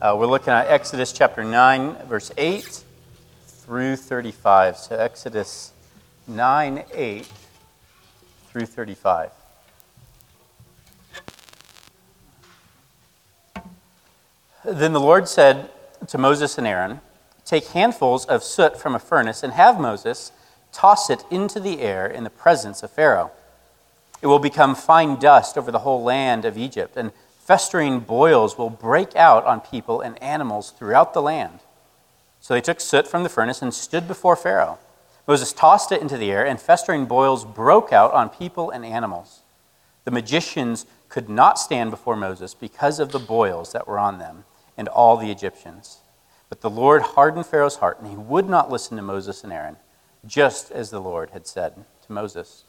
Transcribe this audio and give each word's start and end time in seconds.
Uh, 0.00 0.14
we're 0.16 0.26
looking 0.26 0.52
at 0.52 0.68
Exodus 0.68 1.10
chapter 1.10 1.42
9, 1.42 2.06
verse 2.06 2.30
8 2.38 2.84
through 3.48 3.96
35. 3.96 4.76
So, 4.76 4.96
Exodus 4.96 5.72
9, 6.28 6.84
8 6.94 7.28
through 8.46 8.66
35. 8.66 9.30
Then 14.64 14.92
the 14.92 15.00
Lord 15.00 15.26
said 15.26 15.68
to 16.06 16.16
Moses 16.16 16.58
and 16.58 16.66
Aaron, 16.68 17.00
Take 17.44 17.66
handfuls 17.66 18.24
of 18.26 18.44
soot 18.44 18.80
from 18.80 18.94
a 18.94 19.00
furnace 19.00 19.42
and 19.42 19.54
have 19.54 19.80
Moses 19.80 20.30
toss 20.70 21.10
it 21.10 21.24
into 21.28 21.58
the 21.58 21.80
air 21.80 22.06
in 22.06 22.22
the 22.22 22.30
presence 22.30 22.84
of 22.84 22.92
Pharaoh. 22.92 23.32
It 24.22 24.28
will 24.28 24.38
become 24.38 24.76
fine 24.76 25.16
dust 25.16 25.58
over 25.58 25.72
the 25.72 25.80
whole 25.80 26.04
land 26.04 26.44
of 26.44 26.56
Egypt, 26.56 26.96
and 26.96 27.10
festering 27.48 27.98
boils 27.98 28.58
will 28.58 28.68
break 28.68 29.16
out 29.16 29.42
on 29.46 29.58
people 29.58 30.02
and 30.02 30.22
animals 30.22 30.70
throughout 30.70 31.14
the 31.14 31.22
land. 31.22 31.60
So 32.40 32.52
they 32.52 32.60
took 32.60 32.78
soot 32.78 33.08
from 33.08 33.22
the 33.22 33.30
furnace 33.30 33.62
and 33.62 33.72
stood 33.72 34.06
before 34.06 34.36
Pharaoh. 34.36 34.78
Moses 35.26 35.54
tossed 35.54 35.90
it 35.90 36.02
into 36.02 36.18
the 36.18 36.30
air, 36.30 36.44
and 36.44 36.60
festering 36.60 37.06
boils 37.06 37.46
broke 37.46 37.90
out 37.90 38.12
on 38.12 38.28
people 38.28 38.70
and 38.70 38.84
animals. 38.84 39.40
The 40.04 40.10
magicians 40.10 40.84
could 41.08 41.30
not 41.30 41.58
stand 41.58 41.90
before 41.90 42.16
Moses 42.16 42.52
because 42.52 43.00
of 43.00 43.12
the 43.12 43.18
boils 43.18 43.72
that 43.72 43.88
were 43.88 43.98
on 43.98 44.18
them 44.18 44.44
and 44.76 44.86
all 44.86 45.16
the 45.16 45.30
Egyptians. 45.30 46.00
But 46.50 46.60
the 46.60 46.68
Lord 46.68 47.00
hardened 47.00 47.46
Pharaoh's 47.46 47.76
heart, 47.76 47.98
and 47.98 48.10
he 48.10 48.16
would 48.16 48.46
not 48.46 48.70
listen 48.70 48.98
to 48.98 49.02
Moses 49.02 49.42
and 49.42 49.54
Aaron, 49.54 49.78
just 50.26 50.70
as 50.70 50.90
the 50.90 51.00
Lord 51.00 51.30
had 51.30 51.46
said 51.46 51.76
to 52.06 52.12
Moses. 52.12 52.64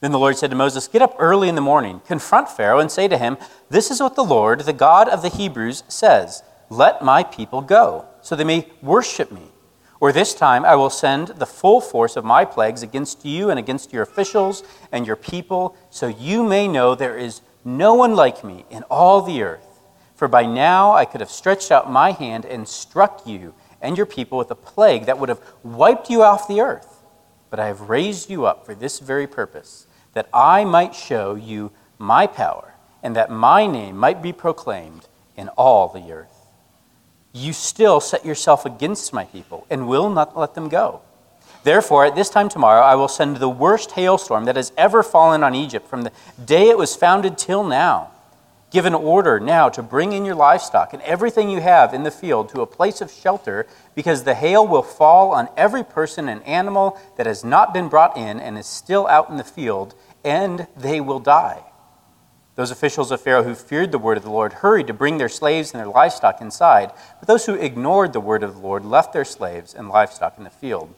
Then 0.00 0.12
the 0.12 0.18
Lord 0.18 0.38
said 0.38 0.50
to 0.50 0.56
Moses, 0.56 0.88
Get 0.88 1.02
up 1.02 1.14
early 1.18 1.48
in 1.48 1.54
the 1.54 1.60
morning, 1.60 2.00
confront 2.06 2.48
Pharaoh, 2.48 2.78
and 2.80 2.90
say 2.90 3.06
to 3.06 3.18
him, 3.18 3.36
This 3.68 3.90
is 3.90 4.00
what 4.00 4.14
the 4.14 4.24
Lord, 4.24 4.60
the 4.60 4.72
God 4.72 5.08
of 5.08 5.20
the 5.20 5.28
Hebrews, 5.28 5.82
says 5.88 6.42
Let 6.70 7.04
my 7.04 7.22
people 7.22 7.60
go, 7.60 8.06
so 8.22 8.34
they 8.34 8.44
may 8.44 8.68
worship 8.80 9.30
me. 9.30 9.48
Or 10.00 10.12
this 10.12 10.34
time 10.34 10.64
I 10.64 10.76
will 10.76 10.88
send 10.88 11.28
the 11.28 11.46
full 11.46 11.82
force 11.82 12.16
of 12.16 12.24
my 12.24 12.46
plagues 12.46 12.82
against 12.82 13.26
you 13.26 13.50
and 13.50 13.58
against 13.58 13.92
your 13.92 14.02
officials 14.02 14.62
and 14.90 15.06
your 15.06 15.16
people, 15.16 15.76
so 15.90 16.06
you 16.08 16.42
may 16.42 16.66
know 16.66 16.94
there 16.94 17.18
is 17.18 17.42
no 17.64 17.92
one 17.92 18.14
like 18.16 18.42
me 18.42 18.64
in 18.70 18.82
all 18.84 19.20
the 19.20 19.42
earth. 19.42 19.82
For 20.14 20.28
by 20.28 20.46
now 20.46 20.92
I 20.92 21.04
could 21.04 21.20
have 21.20 21.30
stretched 21.30 21.70
out 21.70 21.90
my 21.90 22.12
hand 22.12 22.46
and 22.46 22.66
struck 22.66 23.26
you 23.26 23.54
and 23.82 23.96
your 23.96 24.06
people 24.06 24.38
with 24.38 24.50
a 24.50 24.54
plague 24.54 25.06
that 25.06 25.18
would 25.18 25.28
have 25.28 25.42
wiped 25.62 26.08
you 26.08 26.22
off 26.22 26.48
the 26.48 26.62
earth. 26.62 27.02
But 27.50 27.60
I 27.60 27.66
have 27.66 27.88
raised 27.88 28.30
you 28.30 28.46
up 28.46 28.64
for 28.64 28.74
this 28.74 29.00
very 29.00 29.26
purpose, 29.26 29.86
that 30.14 30.28
I 30.32 30.64
might 30.64 30.94
show 30.94 31.34
you 31.34 31.72
my 31.98 32.26
power, 32.26 32.74
and 33.02 33.14
that 33.16 33.30
my 33.30 33.66
name 33.66 33.96
might 33.96 34.22
be 34.22 34.32
proclaimed 34.32 35.06
in 35.36 35.48
all 35.50 35.88
the 35.88 36.12
earth. 36.12 36.46
You 37.32 37.52
still 37.52 38.00
set 38.00 38.24
yourself 38.24 38.66
against 38.66 39.12
my 39.12 39.24
people 39.24 39.66
and 39.70 39.88
will 39.88 40.10
not 40.10 40.36
let 40.36 40.54
them 40.54 40.68
go. 40.68 41.02
Therefore, 41.62 42.06
at 42.06 42.14
this 42.14 42.30
time 42.30 42.48
tomorrow, 42.48 42.80
I 42.80 42.94
will 42.94 43.08
send 43.08 43.36
the 43.36 43.48
worst 43.48 43.92
hailstorm 43.92 44.46
that 44.46 44.56
has 44.56 44.72
ever 44.76 45.02
fallen 45.02 45.42
on 45.42 45.54
Egypt 45.54 45.86
from 45.86 46.02
the 46.02 46.12
day 46.42 46.68
it 46.68 46.78
was 46.78 46.96
founded 46.96 47.36
till 47.36 47.62
now. 47.62 48.10
Give 48.70 48.86
an 48.86 48.94
order 48.94 49.38
now 49.40 49.68
to 49.70 49.82
bring 49.82 50.12
in 50.12 50.24
your 50.24 50.36
livestock 50.36 50.92
and 50.92 51.02
everything 51.02 51.50
you 51.50 51.60
have 51.60 51.92
in 51.92 52.04
the 52.04 52.10
field 52.10 52.48
to 52.50 52.62
a 52.62 52.66
place 52.66 53.00
of 53.00 53.10
shelter, 53.10 53.66
because 54.00 54.24
the 54.24 54.32
hail 54.32 54.66
will 54.66 54.82
fall 54.82 55.30
on 55.32 55.50
every 55.58 55.84
person 55.84 56.26
and 56.26 56.42
animal 56.44 56.98
that 57.18 57.26
has 57.26 57.44
not 57.44 57.74
been 57.74 57.86
brought 57.86 58.16
in 58.16 58.40
and 58.40 58.56
is 58.56 58.64
still 58.64 59.06
out 59.08 59.28
in 59.28 59.36
the 59.36 59.44
field, 59.44 59.94
and 60.24 60.66
they 60.74 61.02
will 61.02 61.18
die. 61.18 61.62
Those 62.54 62.70
officials 62.70 63.10
of 63.10 63.20
Pharaoh 63.20 63.42
who 63.42 63.54
feared 63.54 63.92
the 63.92 63.98
word 63.98 64.16
of 64.16 64.22
the 64.22 64.30
Lord 64.30 64.54
hurried 64.54 64.86
to 64.86 64.94
bring 64.94 65.18
their 65.18 65.28
slaves 65.28 65.74
and 65.74 65.78
their 65.78 65.86
livestock 65.86 66.40
inside, 66.40 66.92
but 67.18 67.28
those 67.28 67.44
who 67.44 67.52
ignored 67.52 68.14
the 68.14 68.20
word 68.20 68.42
of 68.42 68.54
the 68.54 68.60
Lord 68.62 68.86
left 68.86 69.12
their 69.12 69.26
slaves 69.26 69.74
and 69.74 69.90
livestock 69.90 70.38
in 70.38 70.44
the 70.44 70.50
field. 70.50 70.94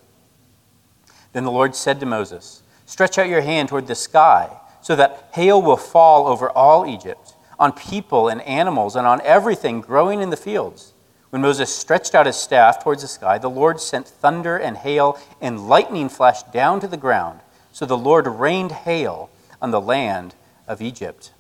Then 1.33 1.42
the 1.42 1.50
Lord 1.50 1.75
said 1.75 1.98
to 1.98 2.06
Moses, 2.06 2.62
Stretch 2.86 3.18
out 3.18 3.29
your 3.29 3.41
hand 3.41 3.68
toward 3.68 3.89
the 3.89 3.96
sky, 3.96 4.61
so 4.80 4.95
that 4.95 5.29
hail 5.33 5.61
will 5.61 5.77
fall 5.77 6.29
over 6.29 6.48
all 6.51 6.86
Egypt 6.86 7.35
on 7.58 7.73
people 7.73 8.29
and 8.29 8.41
animals 8.42 8.95
and 8.95 9.08
on 9.08 9.20
everything 9.23 9.80
growing 9.80 10.23
in 10.23 10.30
the 10.30 10.36
fields. 10.36 10.92
When 11.32 11.40
Moses 11.40 11.74
stretched 11.74 12.14
out 12.14 12.26
his 12.26 12.36
staff 12.36 12.84
towards 12.84 13.00
the 13.00 13.08
sky, 13.08 13.38
the 13.38 13.48
Lord 13.48 13.80
sent 13.80 14.06
thunder 14.06 14.58
and 14.58 14.76
hail, 14.76 15.18
and 15.40 15.66
lightning 15.66 16.10
flashed 16.10 16.52
down 16.52 16.78
to 16.80 16.86
the 16.86 16.98
ground. 16.98 17.40
So 17.72 17.86
the 17.86 17.96
Lord 17.96 18.26
rained 18.26 18.70
hail 18.70 19.30
on 19.62 19.70
the 19.70 19.80
land 19.80 20.34
of 20.68 20.82
Egypt. 20.82 21.32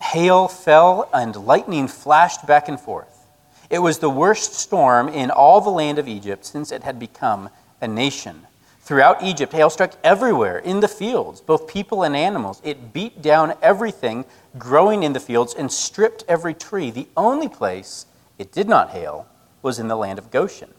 Hail 0.00 0.46
fell, 0.46 1.10
and 1.12 1.34
lightning 1.34 1.88
flashed 1.88 2.46
back 2.46 2.68
and 2.68 2.78
forth. 2.78 3.26
It 3.68 3.80
was 3.80 3.98
the 3.98 4.08
worst 4.08 4.54
storm 4.54 5.08
in 5.08 5.28
all 5.28 5.60
the 5.60 5.68
land 5.68 5.98
of 5.98 6.06
Egypt 6.06 6.44
since 6.44 6.70
it 6.70 6.84
had 6.84 7.00
become 7.00 7.50
a 7.80 7.88
nation. 7.88 8.46
Throughout 8.88 9.22
Egypt, 9.22 9.52
hail 9.52 9.68
struck 9.68 9.92
everywhere 10.02 10.56
in 10.56 10.80
the 10.80 10.88
fields, 10.88 11.42
both 11.42 11.68
people 11.68 12.04
and 12.04 12.16
animals. 12.16 12.62
It 12.64 12.94
beat 12.94 13.20
down 13.20 13.52
everything 13.60 14.24
growing 14.56 15.02
in 15.02 15.12
the 15.12 15.20
fields 15.20 15.52
and 15.52 15.70
stripped 15.70 16.24
every 16.26 16.54
tree. 16.54 16.90
The 16.90 17.06
only 17.14 17.48
place 17.48 18.06
it 18.38 18.50
did 18.50 18.66
not 18.66 18.92
hail 18.92 19.26
was 19.60 19.78
in 19.78 19.88
the 19.88 19.96
land 19.96 20.18
of 20.18 20.30
Goshen, 20.30 20.72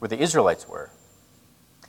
where 0.00 0.08
the 0.10 0.20
Israelites 0.20 0.68
were. 0.68 0.90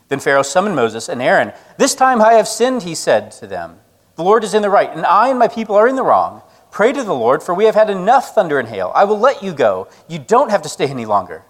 Then 0.08 0.22
Pharaoh 0.22 0.42
summoned 0.42 0.78
Moses 0.78 1.10
and 1.10 1.22
Aaron. 1.22 1.52
This 1.78 1.96
time 1.96 2.22
I 2.22 2.36
have 2.36 2.48
sinned, 2.48 2.84
he 2.84 2.96
said 2.96 3.32
to 3.32 3.46
them. 3.46 3.82
The 4.16 4.24
Lord 4.24 4.46
is 4.46 4.54
in 4.54 4.62
the 4.62 4.70
right, 4.70 4.90
and 4.90 5.06
I 5.06 5.28
and 5.28 5.38
my 5.38 5.50
people 5.50 5.76
are 5.76 5.90
in 5.90 5.98
the 5.98 6.02
wrong. 6.02 6.44
Pray 6.72 6.94
to 6.94 7.04
the 7.04 7.14
Lord, 7.14 7.44
for 7.44 7.54
we 7.54 7.66
have 7.66 7.76
had 7.76 7.90
enough 7.90 8.34
thunder 8.34 8.58
and 8.58 8.70
hail. 8.70 8.94
I 8.96 9.04
will 9.04 9.20
let 9.20 9.44
you 9.44 9.52
go. 9.52 9.90
You 10.08 10.18
don't 10.18 10.50
have 10.50 10.62
to 10.62 10.70
stay 10.70 10.88
any 10.88 11.06
longer. 11.06 11.44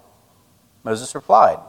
Moses 0.84 1.13
replied, 1.13 1.59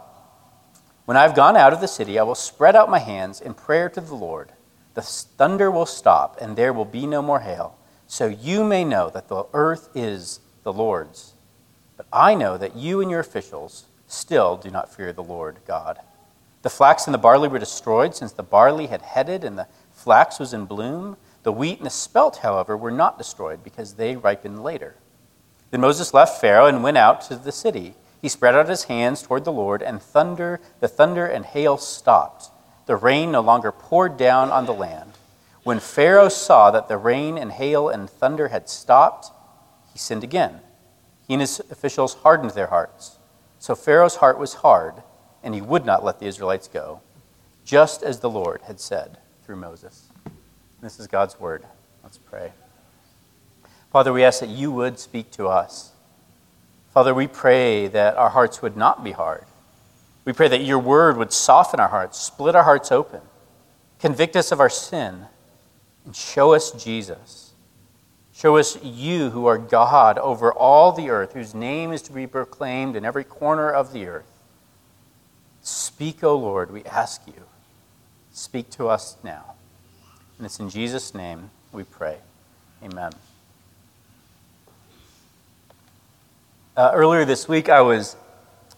when 1.09 1.17
I 1.17 1.23
have 1.23 1.35
gone 1.35 1.57
out 1.57 1.73
of 1.73 1.81
the 1.81 1.89
city, 1.89 2.19
I 2.19 2.23
will 2.23 2.35
spread 2.35 2.77
out 2.77 2.91
my 2.91 2.99
hands 2.99 3.41
in 3.41 3.55
prayer 3.55 3.89
to 3.89 4.01
the 4.03 4.15
Lord. 4.15 4.53
The 4.93 5.01
thunder 5.01 5.71
will 5.71 5.87
stop, 5.87 6.37
and 6.39 6.55
there 6.55 6.75
will 6.75 6.85
be 6.85 7.07
no 7.07 7.23
more 7.23 7.41
hail, 7.41 7.79
so 8.07 8.27
you 8.27 8.63
may 8.63 8.85
know 8.85 9.09
that 9.09 9.29
the 9.29 9.47
earth 9.55 9.89
is 9.95 10.41
the 10.65 10.73
Lord's. 10.75 11.33
But 11.97 12.09
I 12.13 12.35
know 12.35 12.59
that 12.59 12.77
you 12.77 13.01
and 13.01 13.11
your 13.11 13.21
officials 13.21 13.87
still 14.07 14.59
do 14.59 14.69
not 14.69 14.95
fear 14.95 15.15
the 15.15 15.23
Lord 15.23 15.61
God. 15.67 15.99
The 16.61 16.69
flax 16.69 17.07
and 17.07 17.15
the 17.15 17.19
barley 17.19 17.49
were 17.49 17.59
destroyed, 17.59 18.15
since 18.15 18.33
the 18.33 18.43
barley 18.43 18.89
had 18.89 19.01
headed 19.01 19.45
and 19.45 19.59
the 19.59 19.69
flax 19.91 20.39
was 20.39 20.53
in 20.53 20.67
bloom. 20.67 21.17
The 21.43 21.53
wheat 21.53 21.79
and 21.79 21.87
the 21.87 21.91
spelt, 21.91 22.37
however, 22.37 22.77
were 22.77 22.91
not 22.91 23.17
destroyed, 23.17 23.65
because 23.65 23.95
they 23.95 24.15
ripened 24.17 24.63
later. 24.63 24.95
Then 25.71 25.81
Moses 25.81 26.13
left 26.13 26.39
Pharaoh 26.39 26.67
and 26.67 26.83
went 26.83 26.99
out 26.99 27.23
to 27.23 27.37
the 27.37 27.51
city. 27.51 27.95
He 28.21 28.29
spread 28.29 28.55
out 28.55 28.69
his 28.69 28.85
hands 28.85 29.23
toward 29.23 29.45
the 29.45 29.53
Lord, 29.53 29.83
and 29.83 30.03
thunder, 30.03 30.61
the 30.81 30.89
thunder 30.89 31.27
and 31.27 31.45
hail 31.45 31.77
stopped. 31.77 32.51
The 32.87 32.97
rain 32.97 33.31
no 33.31 33.41
longer 33.41 33.71
poured 33.71 34.17
down 34.17 34.51
on 34.51 34.67
the 34.67 34.75
land. 34.75 35.13
When 35.63 35.81
Pharaoh 35.81 36.29
saw 36.29 36.71
that 36.71 36.89
the 36.89 36.97
rain 36.97 37.37
and 37.37 37.53
hail 37.53 37.89
and 37.89 38.09
thunder 38.09 38.49
had 38.49 38.69
stopped, 38.69 39.31
he 39.93 39.99
sinned 39.99 40.25
again. 40.25 40.61
He 41.27 41.35
and 41.35 41.41
his 41.41 41.61
officials 41.71 42.15
hardened 42.15 42.53
their 42.53 42.69
hearts. 42.69 43.19
So 43.59 43.75
Pharaoh's 43.75 44.17
heart 44.17 44.39
was 44.39 44.55
hard, 44.55 44.95
and 45.43 45.55
he 45.55 45.61
would 45.61 45.85
not 45.85 46.05
let 46.05 46.21
the 46.21 46.27
Israelites 46.27 46.69
go, 46.69 47.03
just 47.65 48.03
as 48.03 48.21
the 48.21 48.31
Lord 48.31 48.63
had 48.63 48.81
said 48.81 49.19
through 49.45 49.57
Moses. 49.57 50.09
This 50.81 50.99
is 50.99 51.07
God's 51.07 51.39
word. 51.39 51.65
Let's 52.03 52.19
pray. 52.19 52.53
Father, 53.93 54.13
we 54.13 54.25
ask 54.25 54.41
that 54.41 54.49
you 54.49 54.71
would 54.73 54.99
speak 54.99 55.31
to 55.33 55.49
us. 55.49 55.93
Father, 56.99 57.15
we 57.15 57.29
pray 57.29 57.87
that 57.87 58.17
our 58.17 58.31
hearts 58.31 58.61
would 58.61 58.77
not 58.77 59.05
be 59.05 59.13
hard. 59.13 59.45
We 60.25 60.33
pray 60.33 60.49
that 60.49 60.65
your 60.65 60.81
word 60.81 61.17
would 61.17 61.33
soften 61.33 61.79
our 61.79 61.87
hearts, 61.87 62.19
split 62.19 62.57
our 62.57 62.65
hearts 62.65 62.91
open, 62.91 63.21
convict 64.01 64.35
us 64.35 64.51
of 64.51 64.59
our 64.59 64.69
sin, 64.69 65.27
and 66.05 66.17
show 66.17 66.55
us 66.55 66.73
Jesus. 66.73 67.53
Show 68.35 68.57
us 68.57 68.83
you 68.83 69.31
who 69.31 69.47
are 69.47 69.59
God 69.59 70.19
over 70.19 70.53
all 70.53 70.91
the 70.91 71.09
earth, 71.09 71.35
whose 71.35 71.55
name 71.55 71.93
is 71.93 72.03
to 72.03 72.13
be 72.13 72.27
proclaimed 72.27 72.97
in 72.97 73.05
every 73.05 73.23
corner 73.23 73.71
of 73.71 73.93
the 73.93 74.05
earth. 74.07 74.33
Speak, 75.63 76.25
O 76.25 76.37
Lord, 76.37 76.73
we 76.73 76.83
ask 76.83 77.25
you. 77.29 77.45
Speak 78.33 78.71
to 78.71 78.89
us 78.89 79.19
now. 79.23 79.55
And 80.37 80.47
it's 80.47 80.59
in 80.59 80.69
Jesus' 80.69 81.15
name 81.15 81.51
we 81.71 81.85
pray. 81.85 82.17
Amen. 82.83 83.13
Uh, 86.79 86.93
earlier 86.95 87.25
this 87.25 87.49
week, 87.49 87.69
I 87.69 87.81
was 87.81 88.15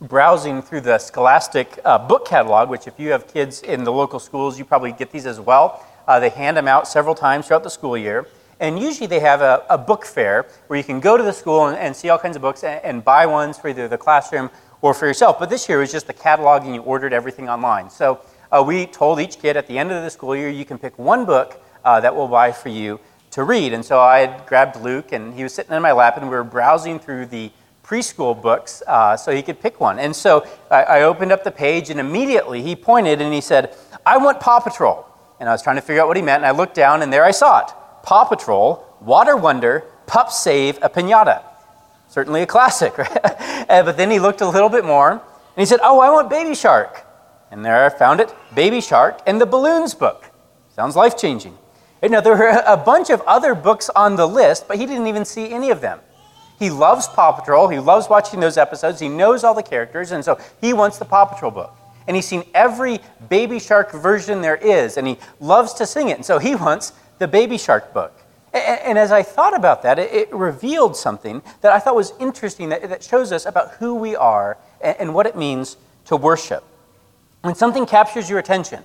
browsing 0.00 0.62
through 0.62 0.80
the 0.80 0.96
Scholastic 0.96 1.78
uh, 1.84 1.98
book 1.98 2.26
catalog, 2.26 2.70
which, 2.70 2.86
if 2.86 2.98
you 2.98 3.10
have 3.10 3.28
kids 3.28 3.60
in 3.60 3.84
the 3.84 3.92
local 3.92 4.18
schools, 4.18 4.58
you 4.58 4.64
probably 4.64 4.92
get 4.92 5.10
these 5.10 5.26
as 5.26 5.38
well. 5.38 5.84
Uh, 6.08 6.18
they 6.18 6.30
hand 6.30 6.56
them 6.56 6.66
out 6.66 6.88
several 6.88 7.14
times 7.14 7.46
throughout 7.46 7.62
the 7.62 7.68
school 7.68 7.98
year. 7.98 8.26
And 8.58 8.78
usually 8.78 9.06
they 9.06 9.20
have 9.20 9.42
a, 9.42 9.66
a 9.68 9.76
book 9.76 10.06
fair 10.06 10.46
where 10.68 10.78
you 10.78 10.82
can 10.82 10.98
go 10.98 11.18
to 11.18 11.22
the 11.22 11.34
school 11.34 11.66
and, 11.66 11.76
and 11.76 11.94
see 11.94 12.08
all 12.08 12.16
kinds 12.16 12.36
of 12.36 12.40
books 12.40 12.64
and, 12.64 12.82
and, 12.82 13.04
buy 13.04 13.26
ones 13.26 13.58
for 13.58 13.68
either 13.68 13.86
the 13.86 13.98
classroom 13.98 14.48
or 14.80 14.94
for 14.94 15.06
yourself. 15.06 15.38
But 15.38 15.50
this 15.50 15.68
year 15.68 15.76
it 15.76 15.82
was 15.82 15.92
just 15.92 16.06
the 16.06 16.14
catalog 16.14 16.64
and 16.64 16.74
you 16.74 16.80
ordered 16.80 17.12
everything 17.12 17.50
online. 17.50 17.90
So 17.90 18.22
uh, 18.50 18.64
we 18.66 18.86
told 18.86 19.20
each 19.20 19.38
kid 19.38 19.58
at 19.58 19.66
the 19.66 19.76
end 19.76 19.92
of 19.92 20.02
the 20.02 20.08
school 20.08 20.34
year 20.34 20.48
you 20.48 20.64
can 20.64 20.78
pick 20.78 20.98
one 20.98 21.26
book 21.26 21.62
uh, 21.84 22.00
that 22.00 22.16
we'll 22.16 22.28
buy 22.28 22.50
for 22.50 22.70
you 22.70 22.98
to 23.32 23.44
read. 23.44 23.74
And 23.74 23.84
so 23.84 24.00
I 24.00 24.20
had 24.20 24.46
grabbed 24.46 24.76
Luke, 24.76 25.12
and 25.12 25.34
he 25.34 25.42
was 25.42 25.52
sitting 25.52 25.74
in 25.74 25.82
my 25.82 25.92
lap, 25.92 26.16
and 26.16 26.28
we 26.28 26.34
were 26.34 26.44
browsing 26.44 26.98
through 26.98 27.26
the 27.26 27.50
preschool 27.90 28.40
books 28.40 28.84
uh, 28.86 29.16
so 29.16 29.34
he 29.34 29.42
could 29.42 29.60
pick 29.60 29.80
one. 29.80 29.98
And 29.98 30.14
so 30.14 30.46
I, 30.70 30.82
I 30.82 31.02
opened 31.02 31.32
up 31.32 31.42
the 31.42 31.50
page, 31.50 31.90
and 31.90 31.98
immediately 31.98 32.62
he 32.62 32.76
pointed 32.76 33.20
and 33.20 33.34
he 33.34 33.40
said, 33.40 33.76
I 34.06 34.16
want 34.16 34.38
Paw 34.38 34.60
Patrol. 34.60 35.04
And 35.40 35.48
I 35.48 35.52
was 35.52 35.60
trying 35.60 35.74
to 35.74 35.82
figure 35.82 36.00
out 36.00 36.06
what 36.06 36.16
he 36.16 36.22
meant, 36.22 36.44
and 36.44 36.46
I 36.46 36.56
looked 36.56 36.74
down, 36.74 37.02
and 37.02 37.12
there 37.12 37.24
I 37.24 37.32
saw 37.32 37.60
it 37.60 37.72
Paw 38.04 38.24
Patrol, 38.24 38.86
Water 39.00 39.36
Wonder, 39.36 39.86
Pup 40.06 40.30
Save 40.30 40.78
a 40.82 40.88
Pinata. 40.88 41.42
Certainly 42.08 42.42
a 42.42 42.46
classic, 42.46 42.96
right? 42.98 43.66
But 43.68 43.96
then 43.96 44.10
he 44.10 44.20
looked 44.20 44.40
a 44.40 44.48
little 44.48 44.68
bit 44.68 44.84
more, 44.84 45.10
and 45.12 45.20
he 45.56 45.66
said, 45.66 45.80
Oh, 45.82 45.98
I 45.98 46.10
want 46.10 46.30
Baby 46.30 46.54
Shark. 46.54 47.04
And 47.50 47.64
there 47.64 47.84
I 47.84 47.88
found 47.88 48.20
it 48.20 48.32
Baby 48.54 48.80
Shark 48.80 49.20
and 49.26 49.40
the 49.40 49.46
Balloons 49.46 49.94
book. 49.94 50.26
Sounds 50.76 50.94
life 50.94 51.16
changing. 51.16 51.58
Now, 52.02 52.20
there 52.20 52.36
were 52.36 52.62
a 52.66 52.76
bunch 52.76 53.10
of 53.10 53.20
other 53.22 53.54
books 53.54 53.90
on 53.90 54.14
the 54.14 54.26
list, 54.26 54.68
but 54.68 54.78
he 54.78 54.86
didn't 54.86 55.08
even 55.08 55.24
see 55.24 55.50
any 55.50 55.70
of 55.70 55.80
them. 55.80 56.00
He 56.60 56.68
loves 56.68 57.08
Paw 57.08 57.32
Patrol. 57.32 57.68
He 57.68 57.78
loves 57.78 58.10
watching 58.10 58.38
those 58.38 58.58
episodes. 58.58 59.00
He 59.00 59.08
knows 59.08 59.44
all 59.44 59.54
the 59.54 59.62
characters, 59.62 60.12
and 60.12 60.22
so 60.22 60.38
he 60.60 60.74
wants 60.74 60.98
the 60.98 61.06
Paw 61.06 61.24
Patrol 61.24 61.50
book. 61.50 61.74
And 62.06 62.14
he's 62.14 62.26
seen 62.26 62.44
every 62.54 63.00
Baby 63.30 63.58
Shark 63.58 63.92
version 63.92 64.42
there 64.42 64.56
is, 64.56 64.98
and 64.98 65.06
he 65.06 65.16
loves 65.40 65.72
to 65.74 65.86
sing 65.86 66.10
it. 66.10 66.16
And 66.16 66.24
so 66.24 66.38
he 66.38 66.54
wants 66.54 66.92
the 67.18 67.26
Baby 67.26 67.56
Shark 67.56 67.94
book. 67.94 68.12
And, 68.52 68.98
as 68.98 69.10
I 69.10 69.22
thought 69.22 69.56
about 69.56 69.82
that, 69.84 69.98
it, 69.98 70.30
revealed 70.34 70.96
something 70.96 71.40
that 71.62 71.72
I 71.72 71.78
thought 71.78 71.94
was 71.94 72.12
interesting 72.20 72.68
that, 72.70 73.02
shows 73.02 73.32
us 73.32 73.46
about 73.46 73.70
who 73.74 73.94
we 73.94 74.14
are 74.14 74.58
and, 74.82 75.14
what 75.14 75.26
it 75.26 75.36
means 75.36 75.78
to 76.06 76.16
worship. 76.16 76.62
When 77.40 77.54
something 77.54 77.86
captures 77.86 78.28
your 78.28 78.38
attention, 78.38 78.82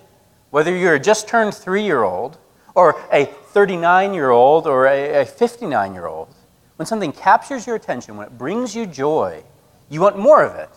whether 0.50 0.74
you're 0.74 0.94
a 0.94 1.00
just 1.00 1.28
turned 1.28 1.54
three 1.54 1.84
year 1.84 2.04
old, 2.04 2.38
or 2.74 2.96
a 3.12 3.26
39 3.26 4.14
year 4.14 4.30
old, 4.30 4.66
or 4.66 4.86
a 4.86 5.26
59 5.26 5.94
year 5.94 6.06
old, 6.06 6.34
when 6.78 6.86
something 6.86 7.12
captures 7.12 7.66
your 7.66 7.76
attention, 7.76 8.18
when 8.18 8.28
it 8.28 8.38
brings 8.38 8.76
you 8.76 8.86
joy, 8.86 9.44
you 9.90 10.02
want 10.02 10.18
more 10.18 10.44
of 10.44 10.56
it. 10.56 10.70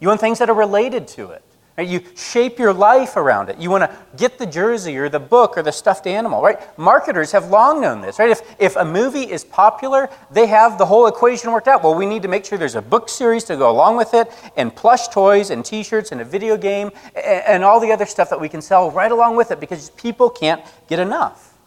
You 0.00 0.08
want 0.08 0.20
things 0.20 0.38
that 0.38 0.50
are 0.50 0.54
related 0.54 1.08
to 1.08 1.30
it. 1.30 1.42
Right? 1.76 1.86
You 1.86 2.00
shape 2.16 2.58
your 2.58 2.72
life 2.72 3.16
around 3.16 3.50
it. 3.50 3.58
You 3.58 3.68
want 3.68 3.82
to 3.82 3.94
get 4.16 4.38
the 4.38 4.46
jersey 4.46 4.96
or 4.96 5.10
the 5.10 5.20
book 5.20 5.58
or 5.58 5.62
the 5.62 5.72
stuffed 5.72 6.06
animal, 6.06 6.40
right? 6.40 6.58
Marketers 6.78 7.32
have 7.32 7.50
long 7.50 7.82
known 7.82 8.00
this, 8.00 8.18
right? 8.18 8.30
If, 8.30 8.56
if 8.58 8.76
a 8.76 8.84
movie 8.84 9.30
is 9.30 9.44
popular, 9.44 10.08
they 10.30 10.46
have 10.46 10.78
the 10.78 10.86
whole 10.86 11.06
equation 11.06 11.52
worked 11.52 11.68
out. 11.68 11.82
Well, 11.82 11.94
we 11.94 12.06
need 12.06 12.22
to 12.22 12.28
make 12.28 12.46
sure 12.46 12.56
there's 12.56 12.76
a 12.76 12.82
book 12.82 13.10
series 13.10 13.44
to 13.44 13.56
go 13.58 13.70
along 13.70 13.98
with 13.98 14.14
it, 14.14 14.32
and 14.56 14.74
plush 14.74 15.08
toys, 15.08 15.50
and 15.50 15.62
t 15.62 15.82
shirts, 15.82 16.12
and 16.12 16.22
a 16.22 16.24
video 16.24 16.56
game, 16.56 16.90
and, 17.14 17.44
and 17.46 17.64
all 17.64 17.78
the 17.78 17.92
other 17.92 18.06
stuff 18.06 18.30
that 18.30 18.40
we 18.40 18.48
can 18.48 18.62
sell 18.62 18.90
right 18.90 19.12
along 19.12 19.36
with 19.36 19.50
it 19.50 19.60
because 19.60 19.90
people 19.90 20.30
can't 20.30 20.62
get 20.88 20.98
enough. 20.98 21.58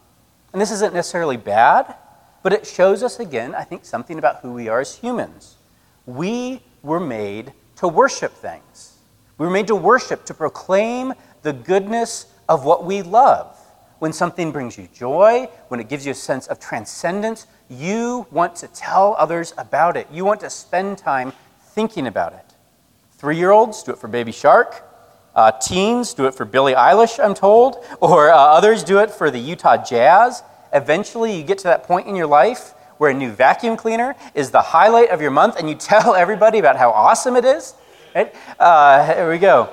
And 0.53 0.61
this 0.61 0.71
isn't 0.71 0.93
necessarily 0.95 1.37
bad, 1.37 1.95
but 2.44 2.53
it 2.53 2.65
shows 2.65 3.03
us 3.03 3.19
again, 3.19 3.53
I 3.56 3.63
think, 3.63 3.86
something 3.86 4.18
about 4.18 4.38
who 4.41 4.53
we 4.53 4.68
are 4.69 4.80
as 4.80 4.95
humans. 4.95 5.56
We 6.06 6.62
were 6.81 7.00
made 7.00 7.53
to 7.77 7.88
worship 7.88 8.33
things. 8.33 8.97
We 9.38 9.45
were 9.45 9.51
made 9.51 9.68
to 9.68 9.75
worship, 9.75 10.25
to 10.25 10.33
proclaim 10.33 11.13
the 11.41 11.53
goodness 11.53 12.27
of 12.47 12.65
what 12.65 12.83
we 12.83 13.01
love. 13.01 13.57
When 14.00 14.13
something 14.13 14.51
brings 14.51 14.77
you 14.77 14.88
joy, 14.94 15.50
when 15.68 15.80
it 15.80 15.89
gives 15.89 16.06
you 16.06 16.13
a 16.13 16.15
sense 16.15 16.47
of 16.47 16.59
transcendence, 16.59 17.47
you 17.69 18.25
want 18.31 18.56
to 18.57 18.68
tell 18.68 19.15
others 19.18 19.53
about 19.57 19.97
it. 19.97 20.07
You 20.12 20.25
want 20.25 20.39
to 20.41 20.50
spend 20.50 20.97
time 20.97 21.33
thinking 21.62 22.07
about 22.07 22.33
it. 22.33 22.53
Three 23.12 23.38
year 23.38 23.51
olds 23.51 23.83
do 23.83 23.91
it 23.91 23.97
for 23.97 24.07
Baby 24.07 24.31
Shark. 24.31 24.86
Uh, 25.36 25.51
teens 25.51 26.13
do 26.13 26.25
it 26.25 26.33
for 26.33 26.45
Billie 26.45 26.74
Eilish, 26.74 27.24
I'm 27.24 27.33
told. 27.33 27.86
Or 28.01 28.30
uh, 28.30 28.36
others 28.36 28.83
do 28.83 29.00
it 29.00 29.12
for 29.12 29.30
the 29.30 29.39
Utah 29.39 29.77
Jazz. 29.77 30.44
Eventually, 30.74 31.36
you 31.36 31.44
get 31.44 31.57
to 31.60 31.66
that 31.66 31.83
point 31.83 32.07
in 32.07 32.16
your 32.16 32.27
life 32.27 32.74
where 32.98 33.12
a 33.12 33.13
new 33.13 33.31
vacuum 33.31 33.77
cleaner 33.77 34.16
is 34.36 34.51
the 34.51 34.62
highlight 34.62 35.10
of 35.10 35.21
your 35.21 35.31
month 35.31 35.57
and 35.57 35.69
you 35.69 35.75
tell 35.92 36.16
everybody 36.16 36.60
about 36.60 36.77
how 36.77 36.92
awesome 36.92 37.36
it 37.36 37.45
is. 37.45 37.74
Right? 38.13 38.33
Uh, 38.60 39.06
here 39.06 39.30
we 39.30 39.38
go. 39.38 39.69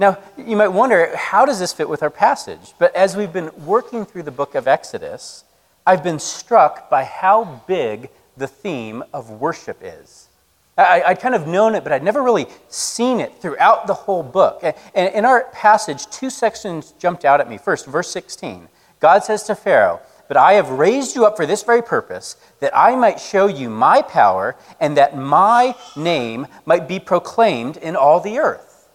Now, 0.00 0.18
you 0.36 0.56
might 0.56 0.68
wonder, 0.68 1.14
how 1.16 1.44
does 1.44 1.58
this 1.58 1.72
fit 1.72 1.88
with 1.88 2.02
our 2.02 2.10
passage? 2.10 2.72
But 2.78 2.94
as 2.94 3.16
we've 3.16 3.32
been 3.32 3.50
working 3.64 4.06
through 4.06 4.22
the 4.22 4.30
book 4.30 4.54
of 4.54 4.68
Exodus, 4.68 5.44
I've 5.84 6.04
been 6.04 6.20
struck 6.20 6.88
by 6.88 7.02
how 7.02 7.62
big 7.66 8.10
the 8.36 8.46
theme 8.46 9.02
of 9.12 9.30
worship 9.30 9.78
is. 9.82 10.28
I, 10.76 11.02
would 11.08 11.18
kind 11.18 11.34
of 11.34 11.48
known 11.48 11.74
it, 11.74 11.82
but 11.82 11.92
I'd 11.92 12.04
never 12.04 12.22
really 12.22 12.46
seen 12.68 13.18
it 13.18 13.42
throughout 13.42 13.88
the 13.88 13.94
whole 13.94 14.22
book. 14.22 14.60
And 14.62 15.12
in 15.12 15.24
our 15.24 15.44
passage, 15.52 16.06
two 16.06 16.30
sections 16.30 16.92
jumped 17.00 17.24
out 17.24 17.40
at 17.40 17.50
me. 17.50 17.58
First, 17.58 17.86
verse 17.86 18.08
16 18.12 18.68
God 19.00 19.24
says 19.24 19.44
to 19.44 19.54
Pharaoh, 19.54 20.00
but 20.28 20.36
I 20.36 20.54
have 20.54 20.68
raised 20.70 21.16
you 21.16 21.24
up 21.24 21.36
for 21.36 21.46
this 21.46 21.62
very 21.62 21.82
purpose, 21.82 22.36
that 22.60 22.76
I 22.76 22.94
might 22.96 23.18
show 23.18 23.46
you 23.46 23.70
my 23.70 24.02
power, 24.02 24.56
and 24.78 24.96
that 24.96 25.16
my 25.16 25.74
name 25.96 26.46
might 26.66 26.86
be 26.86 27.00
proclaimed 27.00 27.78
in 27.78 27.96
all 27.96 28.20
the 28.20 28.38
earth. 28.38 28.88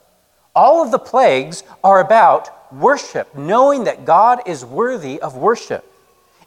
All 0.55 0.83
of 0.83 0.91
the 0.91 0.99
plagues 0.99 1.63
are 1.83 1.99
about 1.99 2.71
worship, 2.71 3.35
knowing 3.35 3.85
that 3.85 4.05
God 4.05 4.41
is 4.45 4.63
worthy 4.63 5.19
of 5.19 5.35
worship. 5.35 5.83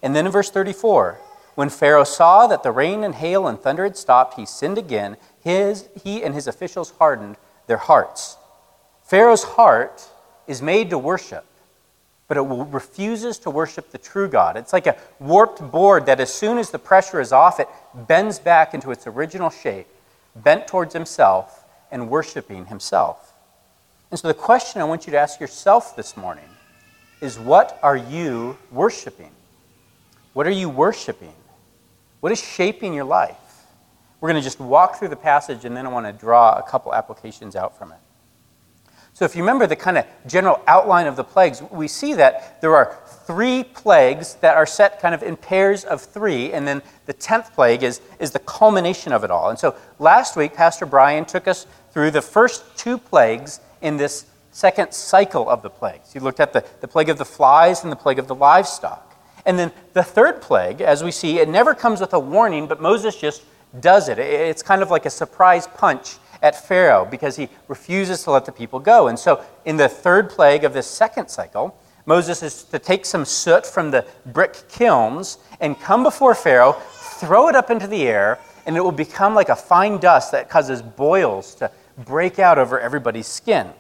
And 0.02 0.14
then 0.14 0.26
in 0.26 0.32
verse 0.32 0.50
34, 0.50 1.18
when 1.56 1.68
Pharaoh 1.68 2.04
saw 2.04 2.46
that 2.46 2.62
the 2.62 2.70
rain 2.70 3.02
and 3.02 3.14
hail 3.14 3.48
and 3.48 3.58
thunder 3.58 3.84
had 3.84 3.96
stopped, 3.96 4.34
he 4.34 4.46
sinned 4.46 4.78
again. 4.78 5.16
His, 5.42 5.88
he 6.04 6.22
and 6.22 6.34
his 6.34 6.46
officials 6.46 6.92
hardened 6.98 7.36
their 7.66 7.76
hearts. 7.78 8.36
Pharaoh's 9.04 9.42
heart 9.42 10.08
is 10.46 10.62
made 10.62 10.90
to 10.90 10.98
worship 10.98 11.44
but 12.28 12.36
it 12.36 12.40
refuses 12.40 13.38
to 13.38 13.50
worship 13.50 13.90
the 13.90 13.98
true 13.98 14.28
God. 14.28 14.56
It's 14.56 14.72
like 14.72 14.86
a 14.86 14.96
warped 15.20 15.70
board 15.70 16.06
that, 16.06 16.20
as 16.20 16.32
soon 16.32 16.58
as 16.58 16.70
the 16.70 16.78
pressure 16.78 17.20
is 17.20 17.32
off, 17.32 17.60
it 17.60 17.68
bends 17.94 18.38
back 18.38 18.74
into 18.74 18.90
its 18.90 19.06
original 19.06 19.50
shape, 19.50 19.86
bent 20.34 20.66
towards 20.66 20.92
himself 20.92 21.64
and 21.92 22.10
worshiping 22.10 22.66
himself. 22.66 23.32
And 24.10 24.18
so, 24.18 24.28
the 24.28 24.34
question 24.34 24.80
I 24.80 24.84
want 24.84 25.06
you 25.06 25.12
to 25.12 25.18
ask 25.18 25.40
yourself 25.40 25.94
this 25.94 26.16
morning 26.16 26.48
is 27.20 27.38
what 27.38 27.78
are 27.82 27.96
you 27.96 28.56
worshiping? 28.70 29.30
What 30.32 30.46
are 30.46 30.50
you 30.50 30.68
worshiping? 30.68 31.34
What 32.20 32.32
is 32.32 32.42
shaping 32.42 32.92
your 32.92 33.04
life? 33.04 33.36
We're 34.20 34.30
going 34.30 34.40
to 34.40 34.44
just 34.44 34.60
walk 34.60 34.98
through 34.98 35.08
the 35.08 35.16
passage 35.16 35.64
and 35.64 35.76
then 35.76 35.86
I 35.86 35.90
want 35.90 36.06
to 36.06 36.12
draw 36.12 36.58
a 36.58 36.62
couple 36.62 36.92
applications 36.94 37.54
out 37.54 37.78
from 37.78 37.92
it. 37.92 37.98
So, 39.16 39.24
if 39.24 39.34
you 39.34 39.40
remember 39.40 39.66
the 39.66 39.76
kind 39.76 39.96
of 39.96 40.04
general 40.26 40.60
outline 40.66 41.06
of 41.06 41.16
the 41.16 41.24
plagues, 41.24 41.62
we 41.70 41.88
see 41.88 42.12
that 42.12 42.60
there 42.60 42.76
are 42.76 42.98
three 43.24 43.64
plagues 43.64 44.34
that 44.42 44.56
are 44.56 44.66
set 44.66 45.00
kind 45.00 45.14
of 45.14 45.22
in 45.22 45.38
pairs 45.38 45.84
of 45.84 46.02
three, 46.02 46.52
and 46.52 46.68
then 46.68 46.82
the 47.06 47.14
tenth 47.14 47.54
plague 47.54 47.82
is, 47.82 48.02
is 48.20 48.32
the 48.32 48.40
culmination 48.40 49.14
of 49.14 49.24
it 49.24 49.30
all. 49.30 49.48
And 49.48 49.58
so, 49.58 49.74
last 49.98 50.36
week, 50.36 50.52
Pastor 50.52 50.84
Brian 50.84 51.24
took 51.24 51.48
us 51.48 51.66
through 51.92 52.10
the 52.10 52.20
first 52.20 52.76
two 52.76 52.98
plagues 52.98 53.60
in 53.80 53.96
this 53.96 54.26
second 54.50 54.92
cycle 54.92 55.48
of 55.48 55.62
the 55.62 55.70
plagues. 55.70 56.12
He 56.12 56.18
looked 56.18 56.38
at 56.38 56.52
the, 56.52 56.62
the 56.82 56.88
plague 56.88 57.08
of 57.08 57.16
the 57.16 57.24
flies 57.24 57.84
and 57.84 57.90
the 57.90 57.96
plague 57.96 58.18
of 58.18 58.28
the 58.28 58.34
livestock. 58.34 59.18
And 59.46 59.58
then 59.58 59.72
the 59.94 60.02
third 60.02 60.42
plague, 60.42 60.82
as 60.82 61.02
we 61.02 61.10
see, 61.10 61.38
it 61.38 61.48
never 61.48 61.74
comes 61.74 62.02
with 62.02 62.12
a 62.12 62.20
warning, 62.20 62.66
but 62.66 62.82
Moses 62.82 63.16
just 63.16 63.44
does 63.80 64.10
it. 64.10 64.18
It's 64.18 64.62
kind 64.62 64.82
of 64.82 64.90
like 64.90 65.06
a 65.06 65.10
surprise 65.10 65.66
punch 65.66 66.16
at 66.42 66.66
Pharaoh 66.66 67.06
because 67.08 67.36
he 67.36 67.48
refuses 67.68 68.22
to 68.24 68.30
let 68.30 68.44
the 68.44 68.52
people 68.52 68.78
go. 68.78 69.08
And 69.08 69.18
so, 69.18 69.44
in 69.64 69.76
the 69.76 69.88
third 69.88 70.30
plague 70.30 70.64
of 70.64 70.72
this 70.72 70.86
second 70.86 71.28
cycle, 71.28 71.78
Moses 72.06 72.42
is 72.42 72.62
to 72.64 72.78
take 72.78 73.04
some 73.04 73.24
soot 73.24 73.66
from 73.66 73.90
the 73.90 74.06
brick 74.26 74.68
kilns 74.68 75.38
and 75.60 75.78
come 75.80 76.02
before 76.02 76.34
Pharaoh, 76.34 76.72
throw 76.92 77.48
it 77.48 77.56
up 77.56 77.70
into 77.70 77.86
the 77.86 78.06
air, 78.06 78.38
and 78.64 78.76
it 78.76 78.80
will 78.80 78.92
become 78.92 79.34
like 79.34 79.48
a 79.48 79.56
fine 79.56 79.98
dust 79.98 80.32
that 80.32 80.48
causes 80.48 80.82
boils 80.82 81.54
to 81.56 81.70
break 81.98 82.38
out 82.38 82.58
over 82.58 82.78
everybody's 82.78 83.26
skin. 83.26 83.70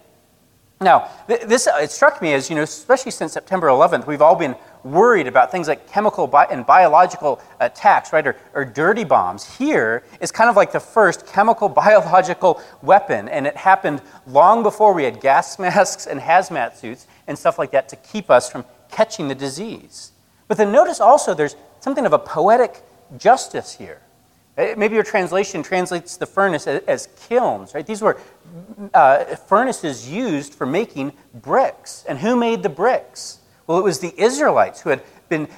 Now, 0.80 1.08
this 1.26 1.66
uh, 1.66 1.78
it 1.80 1.90
struck 1.90 2.20
me 2.20 2.34
as, 2.34 2.50
you 2.50 2.56
know, 2.56 2.62
especially 2.62 3.10
since 3.10 3.32
September 3.32 3.68
11th, 3.68 4.06
we've 4.06 4.20
all 4.20 4.36
been 4.36 4.54
worried 4.84 5.26
about 5.26 5.50
things 5.50 5.68
like 5.68 5.90
chemical 5.90 6.30
and 6.50 6.66
biological 6.66 7.40
uh, 7.52 7.64
attacks, 7.64 8.12
right, 8.12 8.26
or, 8.26 8.36
or 8.52 8.66
dirty 8.66 9.02
bombs. 9.02 9.56
Here 9.56 10.04
is 10.20 10.30
kind 10.30 10.50
of 10.50 10.56
like 10.56 10.72
the 10.72 10.80
first 10.80 11.26
chemical 11.26 11.68
biological 11.84 12.62
weapon, 12.82 13.26
and 13.30 13.46
it 13.46 13.56
happened 13.56 14.02
long 14.26 14.62
before 14.62 14.92
we 14.92 15.04
had 15.04 15.18
gas 15.20 15.58
masks 15.58 16.06
and 16.06 16.20
hazmat 16.20 16.76
suits 16.76 17.06
and 17.26 17.38
stuff 17.38 17.58
like 17.58 17.70
that 17.70 17.88
to 17.88 17.96
keep 17.96 18.30
us 18.30 18.50
from 18.50 18.64
catching 18.90 19.28
the 19.28 19.34
disease. 19.34 20.12
But 20.46 20.58
then 20.58 20.72
notice 20.72 21.00
also 21.00 21.32
there's 21.32 21.56
something 21.80 22.04
of 22.04 22.12
a 22.12 22.18
poetic 22.18 22.82
justice 23.16 23.72
here. 23.72 24.02
Eh, 24.56 24.74
maybe 24.76 24.94
your 24.94 25.04
translation 25.04 25.62
translates 25.62 26.16
the 26.16 26.26
furnace 26.26 26.66
as, 26.66 27.08
kilns, 27.28 27.74
right? 27.74 27.86
These 27.86 28.00
were 28.00 28.18
uh, 28.94 29.24
furnaces 29.36 30.08
used 30.08 30.54
for 30.54 30.66
making 30.66 31.12
bricks. 31.34 32.04
And 32.08 32.18
who 32.18 32.36
made 32.36 32.62
the 32.62 32.70
bricks? 32.70 33.40
Well, 33.66 33.78
it 33.78 33.84
was 33.84 33.98
the 33.98 34.14
Israelites 34.16 34.80
who 34.80 34.90
had 34.90 35.02
been 35.28 35.48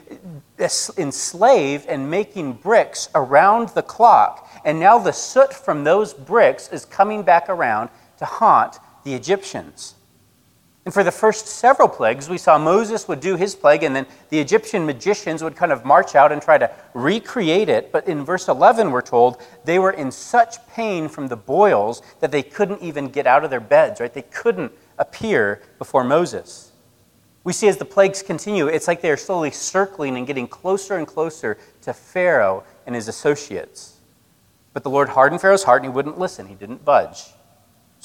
enslaved 0.58 1.86
and 1.86 2.10
making 2.10 2.54
bricks 2.54 3.08
around 3.14 3.68
the 3.70 3.82
clock. 3.82 4.50
And 4.64 4.80
now 4.80 4.98
the 4.98 5.12
soot 5.12 5.52
from 5.52 5.84
those 5.84 6.14
bricks 6.14 6.68
is 6.72 6.84
coming 6.84 7.22
back 7.22 7.48
around 7.48 7.90
to 8.18 8.24
haunt 8.24 8.78
the 9.04 9.14
Egyptians. 9.14 9.94
And 10.88 10.92
for 10.94 11.04
the 11.04 11.12
first 11.12 11.46
several 11.46 11.86
plagues, 11.86 12.30
we 12.30 12.38
saw 12.38 12.56
Moses 12.56 13.08
would 13.08 13.20
do 13.20 13.36
his 13.36 13.54
plague, 13.54 13.82
and 13.82 13.94
then 13.94 14.06
the 14.30 14.40
Egyptian 14.40 14.86
magicians 14.86 15.44
would 15.44 15.54
kind 15.54 15.70
of 15.70 15.84
march 15.84 16.14
out 16.14 16.32
and 16.32 16.40
try 16.40 16.56
to 16.56 16.70
recreate 16.94 17.68
it. 17.68 17.92
But 17.92 18.08
in 18.08 18.24
verse 18.24 18.48
11, 18.48 18.90
we're 18.90 19.02
told 19.02 19.36
they 19.66 19.78
were 19.78 19.90
in 19.90 20.10
such 20.10 20.66
pain 20.68 21.10
from 21.10 21.28
the 21.28 21.36
boils 21.36 22.00
that 22.20 22.32
they 22.32 22.42
couldn't 22.42 22.80
even 22.80 23.08
get 23.08 23.26
out 23.26 23.44
of 23.44 23.50
their 23.50 23.60
beds, 23.60 24.00
right? 24.00 24.14
They 24.14 24.22
couldn't 24.22 24.72
appear 24.96 25.60
before 25.78 26.04
Moses. 26.04 26.72
We 27.44 27.52
see 27.52 27.68
as 27.68 27.76
the 27.76 27.84
plagues 27.84 28.22
continue, 28.22 28.66
it's 28.66 28.88
like 28.88 29.02
they're 29.02 29.18
slowly 29.18 29.50
circling 29.50 30.16
and 30.16 30.26
getting 30.26 30.48
closer 30.48 30.96
and 30.96 31.06
closer 31.06 31.58
to 31.82 31.92
Pharaoh 31.92 32.64
and 32.86 32.94
his 32.94 33.08
associates. 33.08 33.98
But 34.72 34.84
the 34.84 34.90
Lord 34.90 35.10
hardened 35.10 35.42
Pharaoh's 35.42 35.64
heart 35.64 35.82
and 35.82 35.92
he 35.92 35.94
wouldn't 35.94 36.18
listen, 36.18 36.46
he 36.46 36.54
didn't 36.54 36.82
budge. 36.82 37.24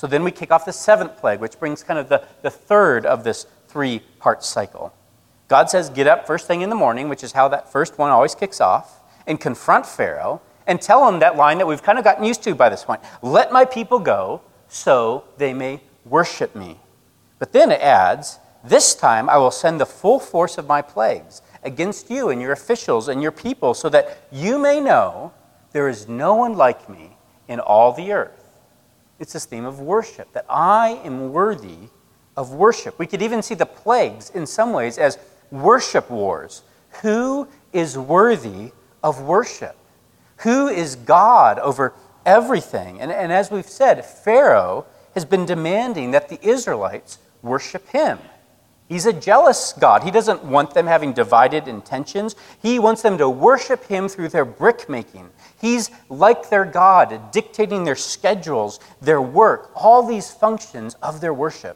So 0.03 0.07
then 0.07 0.25
we 0.25 0.31
kick 0.31 0.51
off 0.51 0.65
the 0.65 0.73
seventh 0.73 1.15
plague, 1.15 1.39
which 1.39 1.57
brings 1.57 1.81
kind 1.81 1.97
of 1.97 2.09
the, 2.09 2.27
the 2.41 2.49
third 2.49 3.05
of 3.05 3.23
this 3.23 3.47
three 3.69 4.01
part 4.19 4.43
cycle. 4.43 4.93
God 5.47 5.69
says, 5.69 5.89
Get 5.89 6.07
up 6.07 6.27
first 6.27 6.45
thing 6.45 6.59
in 6.59 6.69
the 6.69 6.75
morning, 6.75 7.07
which 7.07 7.23
is 7.23 7.31
how 7.31 7.47
that 7.47 7.71
first 7.71 7.97
one 7.97 8.11
always 8.11 8.35
kicks 8.35 8.59
off, 8.59 8.99
and 9.25 9.39
confront 9.39 9.85
Pharaoh 9.85 10.41
and 10.67 10.81
tell 10.81 11.07
him 11.07 11.19
that 11.19 11.37
line 11.37 11.57
that 11.59 11.67
we've 11.67 11.81
kind 11.81 11.97
of 11.97 12.03
gotten 12.03 12.25
used 12.25 12.43
to 12.43 12.53
by 12.53 12.67
this 12.67 12.83
point 12.83 12.99
Let 13.21 13.53
my 13.53 13.63
people 13.63 13.97
go 13.97 14.41
so 14.67 15.23
they 15.37 15.53
may 15.53 15.79
worship 16.03 16.53
me. 16.53 16.81
But 17.39 17.53
then 17.53 17.71
it 17.71 17.79
adds, 17.79 18.39
This 18.61 18.95
time 18.95 19.29
I 19.29 19.37
will 19.37 19.51
send 19.51 19.79
the 19.79 19.85
full 19.85 20.19
force 20.19 20.57
of 20.57 20.67
my 20.67 20.81
plagues 20.81 21.41
against 21.63 22.09
you 22.09 22.27
and 22.27 22.41
your 22.41 22.51
officials 22.51 23.07
and 23.07 23.21
your 23.21 23.31
people, 23.31 23.73
so 23.73 23.87
that 23.87 24.27
you 24.33 24.59
may 24.59 24.81
know 24.81 25.31
there 25.71 25.87
is 25.87 26.09
no 26.09 26.35
one 26.35 26.57
like 26.57 26.89
me 26.89 27.15
in 27.47 27.61
all 27.61 27.93
the 27.93 28.11
earth. 28.11 28.42
It's 29.19 29.33
this 29.33 29.45
theme 29.45 29.65
of 29.65 29.79
worship, 29.79 30.31
that 30.33 30.45
I 30.49 30.99
am 31.03 31.31
worthy 31.31 31.89
of 32.35 32.53
worship. 32.53 32.97
We 32.97 33.07
could 33.07 33.21
even 33.21 33.41
see 33.41 33.55
the 33.55 33.65
plagues 33.65 34.29
in 34.31 34.45
some 34.45 34.73
ways 34.73 34.97
as 34.97 35.17
worship 35.51 36.09
wars. 36.09 36.63
Who 37.01 37.47
is 37.71 37.97
worthy 37.97 38.71
of 39.03 39.21
worship? 39.21 39.75
Who 40.37 40.67
is 40.67 40.95
God 40.95 41.59
over 41.59 41.93
everything? 42.25 42.99
And, 42.99 43.11
and 43.11 43.31
as 43.31 43.51
we've 43.51 43.69
said, 43.69 44.03
Pharaoh 44.05 44.85
has 45.13 45.25
been 45.25 45.45
demanding 45.45 46.11
that 46.11 46.29
the 46.29 46.39
Israelites 46.45 47.19
worship 47.41 47.87
him. 47.89 48.19
He's 48.93 49.07
a 49.07 49.13
jealous 49.13 49.73
God. 49.73 50.03
He 50.03 50.11
doesn't 50.11 50.43
want 50.43 50.75
them 50.75 50.85
having 50.85 51.13
divided 51.13 51.67
intentions. 51.67 52.35
He 52.61 52.77
wants 52.77 53.01
them 53.01 53.17
to 53.17 53.27
worship 53.27 53.85
Him 53.85 54.07
through 54.07 54.29
their 54.29 54.45
brick 54.45 54.87
making. 54.87 55.31
He's 55.59 55.89
like 56.09 56.51
their 56.51 56.63
God, 56.63 57.31
dictating 57.31 57.85
their 57.85 57.95
schedules, 57.95 58.79
their 59.01 59.19
work, 59.19 59.71
all 59.73 60.05
these 60.05 60.29
functions 60.29 60.95
of 61.01 61.21
their 61.21 61.33
worship. 61.33 61.75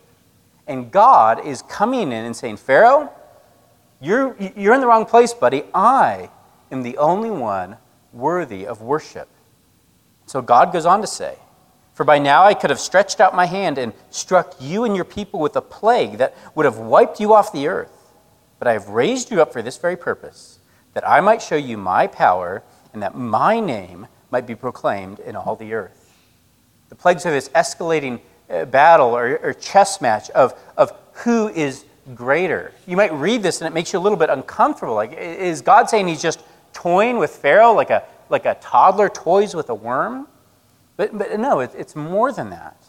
And 0.68 0.92
God 0.92 1.44
is 1.44 1.64
coming 1.64 2.12
in 2.12 2.24
and 2.24 2.36
saying, 2.36 2.58
Pharaoh, 2.58 3.12
you're, 4.00 4.38
you're 4.56 4.76
in 4.76 4.82
the 4.82 4.88
wrong 4.88 5.08
place, 5.08 5.34
buddy. 5.34 5.64
I 5.74 6.30
am 6.72 6.84
the 6.84 7.00
only 7.00 7.32
one 7.32 7.78
worthy 8.14 8.68
of 8.68 8.84
worship. 8.84 9.28
So 10.28 10.44
God 10.44 10.72
goes 10.72 10.86
on 10.86 11.02
to 11.02 11.08
say, 11.08 11.40
for 11.98 12.04
by 12.04 12.20
now 12.20 12.44
I 12.44 12.54
could 12.54 12.70
have 12.70 12.80
stretched 12.80 13.20
out 13.20 13.34
my 13.34 13.48
hand 13.48 13.80
and 13.80 13.92
struck 14.12 14.54
you 14.62 14.84
and 14.84 14.96
your 14.96 15.04
people 15.04 15.40
with 15.40 15.56
a 15.56 15.64
plague 15.64 16.20
that 16.20 16.38
would 16.54 16.66
have 16.68 16.78
wiped 16.78 17.20
you 17.20 17.34
off 17.34 17.52
the 17.52 17.68
earth. 17.68 18.14
But 18.60 18.68
I 18.68 18.74
have 18.74 18.90
raised 18.90 19.32
you 19.32 19.42
up 19.42 19.52
for 19.52 19.64
this 19.64 19.78
very 19.78 19.98
purpose, 19.98 20.60
that 20.94 21.10
I 21.10 21.22
might 21.22 21.42
show 21.42 21.56
you 21.56 21.76
my 21.76 22.06
power 22.06 22.62
and 22.94 23.02
that 23.02 23.16
my 23.16 23.60
name 23.60 24.06
might 24.30 24.46
be 24.46 24.54
proclaimed 24.54 25.20
in 25.22 25.36
all 25.36 25.56
the 25.56 25.74
earth. 25.74 26.14
The 26.90 26.96
plagues 26.96 27.26
are 27.26 27.32
this 27.32 27.50
escalating 27.50 28.22
uh, 28.48 28.66
battle 28.66 29.18
or, 29.18 29.40
or 29.40 29.54
chess 29.54 30.00
match 30.00 30.30
of, 30.30 30.54
of 30.78 30.94
who 31.14 31.48
is 31.50 31.84
greater. 32.14 32.74
You 32.86 32.96
might 32.96 33.12
read 33.12 33.42
this 33.42 33.60
and 33.60 33.68
it 33.68 33.74
makes 33.74 33.92
you 33.92 33.98
a 33.98 34.02
little 34.02 34.20
bit 34.20 34.30
uncomfortable. 34.30 34.94
Like, 34.94 35.14
is 35.14 35.62
God 35.62 35.90
saying 35.90 36.08
he's 36.08 36.22
just 36.22 36.44
toying 36.74 37.18
with 37.18 37.32
Pharaoh 37.32 37.74
like 37.74 37.90
a, 37.90 38.04
like 38.30 38.46
a 38.46 38.54
toddler 38.62 39.10
toys 39.10 39.56
with 39.56 39.72
a 39.72 39.76
worm? 39.76 40.28
But, 40.98 41.18
but 41.18 41.40
no, 41.40 41.60
it, 41.62 41.72
it's 41.78 41.96
more 41.96 42.32
than 42.32 42.50
that. 42.50 42.84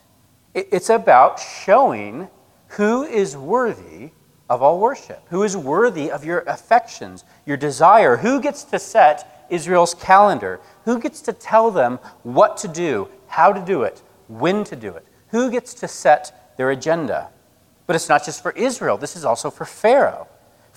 It, 0.55 0.69
it's 0.73 0.91
about 0.91 1.39
showing 1.39 2.29
who 2.69 3.05
is 3.05 3.37
worthy 3.37 4.11
of 4.49 4.63
all 4.63 4.81
worship, 4.81 5.23
who 5.29 5.43
is 5.43 5.57
worthy 5.57 6.11
of 6.11 6.25
your 6.25 6.41
affections, 6.41 7.25
your 7.47 7.57
desire, 7.57 8.17
who 8.17 8.41
gets 8.41 8.65
to 8.65 8.79
set 8.79 9.47
Israel's 9.51 9.95
calendar, 9.95 10.61
who 10.85 10.99
gets 10.99 11.21
to 11.23 11.33
tell 11.33 11.71
them 11.71 11.99
what 12.23 12.57
to 12.59 12.69
do, 12.69 13.09
how 13.29 13.53
to 13.53 13.61
do 13.61 13.83
it, 13.83 14.03
when 14.27 14.65
to 14.65 14.77
do 14.77 14.95
it, 14.95 15.07
who 15.29 15.51
gets 15.51 15.75
to 15.75 15.89
set 15.89 16.57
their 16.57 16.71
agenda. 16.71 17.29
But 17.87 17.97
it's 17.97 18.09
not 18.09 18.25
just 18.25 18.43
for 18.43 18.53
Israel, 18.53 18.97
this 18.97 19.17
is 19.17 19.25
also 19.25 19.51
for 19.51 19.65
Pharaoh. 19.65 20.27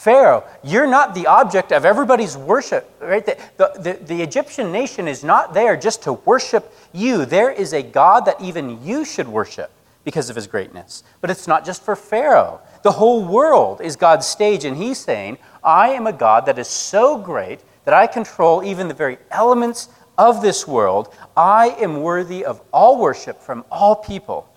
Pharaoh, 0.01 0.43
you're 0.63 0.87
not 0.87 1.13
the 1.13 1.27
object 1.27 1.71
of 1.71 1.85
everybody's 1.85 2.35
worship, 2.35 2.91
right? 2.99 3.23
The, 3.23 3.37
the, 3.57 3.99
the, 4.03 4.23
Egyptian 4.23 4.71
nation 4.71 5.07
is 5.07 5.23
not 5.23 5.53
there 5.53 5.77
just 5.77 6.01
to 6.03 6.13
worship 6.13 6.73
you. 6.91 7.23
There 7.23 7.51
is 7.51 7.71
a 7.71 7.83
God 7.83 8.25
that 8.25 8.41
even 8.41 8.83
you 8.83 9.05
should 9.05 9.27
worship 9.27 9.69
because 10.03 10.31
of 10.31 10.35
his 10.35 10.47
greatness. 10.47 11.03
But 11.21 11.29
it's 11.29 11.47
not 11.47 11.63
just 11.63 11.83
for 11.83 11.95
Pharaoh. 11.95 12.61
The 12.81 12.93
whole 12.93 13.23
world 13.23 13.79
is 13.79 13.95
God's 13.95 14.25
stage, 14.25 14.65
and 14.65 14.75
he's 14.75 14.97
saying, 14.97 15.37
I 15.63 15.89
am 15.89 16.07
a 16.07 16.13
God 16.13 16.47
that 16.47 16.57
is 16.57 16.67
so 16.67 17.19
great 17.19 17.59
that 17.85 17.93
I 17.93 18.07
control 18.07 18.63
even 18.63 18.87
the 18.87 18.95
very 18.95 19.19
elements 19.29 19.89
of 20.17 20.41
this 20.41 20.67
world. 20.67 21.13
I 21.37 21.75
am 21.79 22.01
worthy 22.01 22.43
of 22.43 22.59
all 22.73 22.99
worship 22.99 23.39
from 23.39 23.65
all 23.69 23.97
people. 23.97 24.49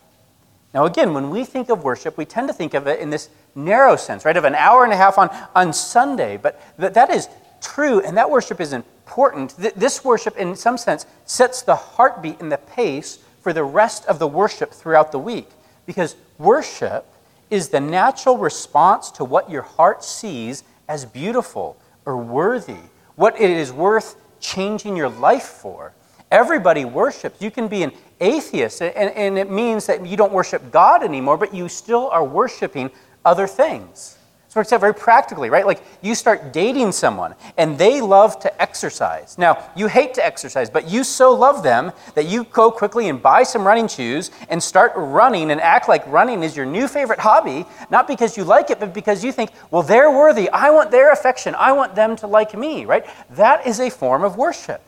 Now, 0.73 0.87
again, 0.87 1.13
when 1.13 1.29
we 1.29 1.45
think 1.45 1.69
of 1.69 1.85
worship, 1.85 2.17
we 2.17 2.25
tend 2.25 2.49
to 2.49 2.55
think 2.55 2.73
of 2.73 2.87
it 2.87 2.99
in 2.99 3.11
this 3.11 3.29
narrow 3.55 3.97
sense, 3.97 4.25
right? 4.25 4.37
Of 4.37 4.45
an 4.45 4.55
hour 4.55 4.85
and 4.85 4.93
a 4.93 4.97
half 4.97 5.19
on, 5.19 5.31
on 5.55 5.73
Sunday. 5.73 6.37
But 6.37 6.61
that 6.79 7.11
is 7.11 7.29
true, 7.61 8.01
and 8.01 8.17
that 8.17 8.31
worship 8.31 8.61
is 8.61 8.73
important. 8.73 9.57
This 9.57 10.05
worship, 10.05 10.37
in 10.37 10.57
some 10.57 10.77
sense, 10.77 11.07
sets 11.25 11.63
the 11.63 11.77
heartbeat 11.77 12.41
and 12.41 12.51
the 12.51 12.59
pace 12.59 13.19
for 13.41 13.53
the 13.53 13.65
rest 13.65 14.07
of 14.07 14.19
the 14.19 14.27
worship 14.27 14.73
throughout 14.73 15.13
the 15.13 15.19
week. 15.19 15.49
Because 15.87 16.17
worship 16.39 17.07
is 17.51 17.69
the 17.69 17.81
natural 17.81 18.39
response 18.39 19.11
to 19.13 19.25
what 19.25 19.51
your 19.51 19.63
heart 19.63 20.03
sees 20.03 20.65
as 20.89 21.05
beautiful 21.05 21.77
or 22.05 22.17
worthy, 22.17 22.81
what 23.17 23.41
it 23.41 23.51
is 23.51 23.73
worth 23.73 24.17
changing 24.41 24.97
your 24.97 25.09
life 25.09 25.45
for. 25.45 25.93
Everybody 26.31 26.85
worships. 26.85 27.41
You 27.41 27.51
can 27.51 27.69
be 27.69 27.83
an 27.83 27.93
atheist, 28.21 28.83
and, 28.83 29.11
and 29.11 29.39
it 29.39 29.51
means 29.51 29.87
that 29.87 30.05
you 30.05 30.17
don't 30.17 30.33
worship 30.33 30.71
God 30.71 31.03
anymore, 31.03 31.37
but 31.37 31.55
you 31.55 31.69
still 31.69 32.09
are 32.11 32.25
worshiping 32.25 32.91
other 33.25 33.47
things. 33.47 34.19
So 34.55 34.61
it's 34.61 34.71
very 34.71 34.95
practically, 34.95 35.51
right? 35.51 35.67
Like 35.67 35.83
you 36.01 36.15
start 36.15 36.53
dating 36.53 36.93
someone 36.93 37.35
and 37.57 37.77
they 37.77 38.01
love 38.01 38.39
to 38.39 38.63
exercise. 38.63 39.37
Now, 39.37 39.69
you 39.75 39.89
hate 39.89 40.15
to 40.15 40.25
exercise, 40.25 40.71
but 40.71 40.89
you 40.89 41.03
so 41.03 41.35
love 41.35 41.65
them 41.65 41.91
that 42.15 42.27
you 42.27 42.45
go 42.45 42.71
quickly 42.71 43.09
and 43.09 43.21
buy 43.21 43.43
some 43.43 43.67
running 43.67 43.89
shoes 43.89 44.31
and 44.49 44.63
start 44.63 44.93
running 44.95 45.51
and 45.51 45.61
act 45.61 45.89
like 45.89 46.07
running 46.07 46.45
is 46.45 46.57
your 46.57 46.67
new 46.67 46.87
favorite 46.87 47.19
hobby, 47.19 47.67
not 47.91 48.07
because 48.07 48.37
you 48.37 48.45
like 48.45 48.71
it, 48.71 48.79
but 48.79 48.95
because 48.95 49.25
you 49.25 49.33
think, 49.33 49.51
well, 49.73 49.83
they're 49.83 50.13
worthy. 50.13 50.49
I 50.51 50.71
want 50.71 50.93
their 50.93 51.11
affection. 51.11 51.57
I 51.57 51.73
want 51.73 51.97
them 51.97 52.15
to 52.19 52.29
like 52.29 52.57
me, 52.57 52.85
right? 52.85 53.05
That 53.31 53.67
is 53.67 53.81
a 53.81 53.91
form 53.91 54.23
of 54.23 54.37
worship. 54.37 54.81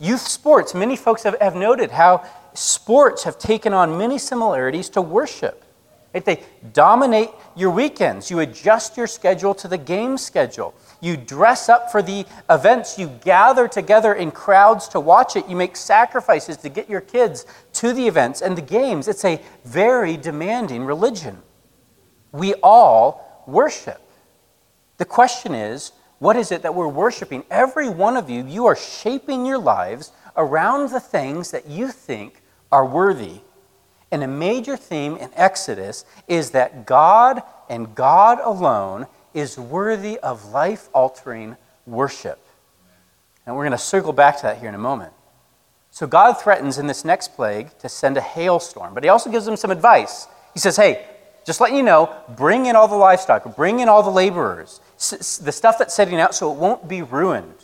Youth 0.00 0.22
sports, 0.26 0.74
many 0.74 0.96
folks 0.96 1.24
have, 1.24 1.38
have 1.42 1.56
noted 1.56 1.90
how 1.90 2.24
sports 2.54 3.24
have 3.24 3.38
taken 3.38 3.74
on 3.74 3.98
many 3.98 4.16
similarities 4.16 4.88
to 4.88 5.02
worship. 5.02 5.61
Right? 6.14 6.24
They 6.24 6.42
dominate 6.72 7.30
your 7.56 7.70
weekends. 7.70 8.30
You 8.30 8.40
adjust 8.40 8.96
your 8.96 9.06
schedule 9.06 9.54
to 9.54 9.68
the 9.68 9.78
game 9.78 10.18
schedule. 10.18 10.74
You 11.00 11.16
dress 11.16 11.68
up 11.68 11.90
for 11.90 12.02
the 12.02 12.26
events. 12.50 12.98
You 12.98 13.08
gather 13.24 13.66
together 13.66 14.14
in 14.14 14.30
crowds 14.30 14.88
to 14.88 15.00
watch 15.00 15.36
it. 15.36 15.48
You 15.48 15.56
make 15.56 15.76
sacrifices 15.76 16.58
to 16.58 16.68
get 16.68 16.88
your 16.88 17.00
kids 17.00 17.46
to 17.74 17.92
the 17.92 18.06
events 18.06 18.42
and 18.42 18.56
the 18.56 18.62
games. 18.62 19.08
It's 19.08 19.24
a 19.24 19.40
very 19.64 20.16
demanding 20.16 20.84
religion. 20.84 21.38
We 22.30 22.54
all 22.62 23.44
worship. 23.46 24.00
The 24.98 25.04
question 25.04 25.54
is 25.54 25.92
what 26.18 26.36
is 26.36 26.52
it 26.52 26.62
that 26.62 26.76
we're 26.76 26.86
worshiping? 26.86 27.42
Every 27.50 27.88
one 27.88 28.16
of 28.16 28.30
you, 28.30 28.46
you 28.46 28.66
are 28.66 28.76
shaping 28.76 29.44
your 29.44 29.58
lives 29.58 30.12
around 30.36 30.90
the 30.90 31.00
things 31.00 31.50
that 31.50 31.66
you 31.66 31.88
think 31.88 32.42
are 32.70 32.86
worthy. 32.86 33.40
And 34.12 34.22
a 34.22 34.28
major 34.28 34.76
theme 34.76 35.16
in 35.16 35.30
Exodus 35.34 36.04
is 36.28 36.50
that 36.50 36.86
God 36.86 37.42
and 37.70 37.94
God 37.94 38.38
alone 38.44 39.06
is 39.32 39.58
worthy 39.58 40.18
of 40.18 40.50
life 40.52 40.90
altering 40.92 41.56
worship. 41.86 42.38
And 43.46 43.56
we're 43.56 43.62
going 43.62 43.72
to 43.72 43.78
circle 43.78 44.12
back 44.12 44.36
to 44.36 44.42
that 44.42 44.58
here 44.58 44.68
in 44.68 44.74
a 44.74 44.78
moment. 44.78 45.14
So 45.90 46.06
God 46.06 46.34
threatens 46.34 46.78
in 46.78 46.86
this 46.86 47.04
next 47.04 47.34
plague 47.34 47.76
to 47.78 47.88
send 47.88 48.18
a 48.18 48.20
hailstorm, 48.20 48.94
but 48.94 49.02
he 49.02 49.08
also 49.08 49.30
gives 49.30 49.46
them 49.46 49.56
some 49.56 49.70
advice. 49.70 50.26
He 50.52 50.60
says, 50.60 50.76
Hey, 50.76 51.06
just 51.44 51.60
letting 51.60 51.76
you 51.76 51.82
know, 51.82 52.14
bring 52.36 52.66
in 52.66 52.76
all 52.76 52.88
the 52.88 52.94
livestock, 52.94 53.56
bring 53.56 53.80
in 53.80 53.88
all 53.88 54.02
the 54.02 54.10
laborers, 54.10 54.80
the 54.98 55.52
stuff 55.52 55.78
that's 55.78 55.94
setting 55.94 56.20
out 56.20 56.34
so 56.34 56.52
it 56.52 56.58
won't 56.58 56.86
be 56.86 57.02
ruined. 57.02 57.54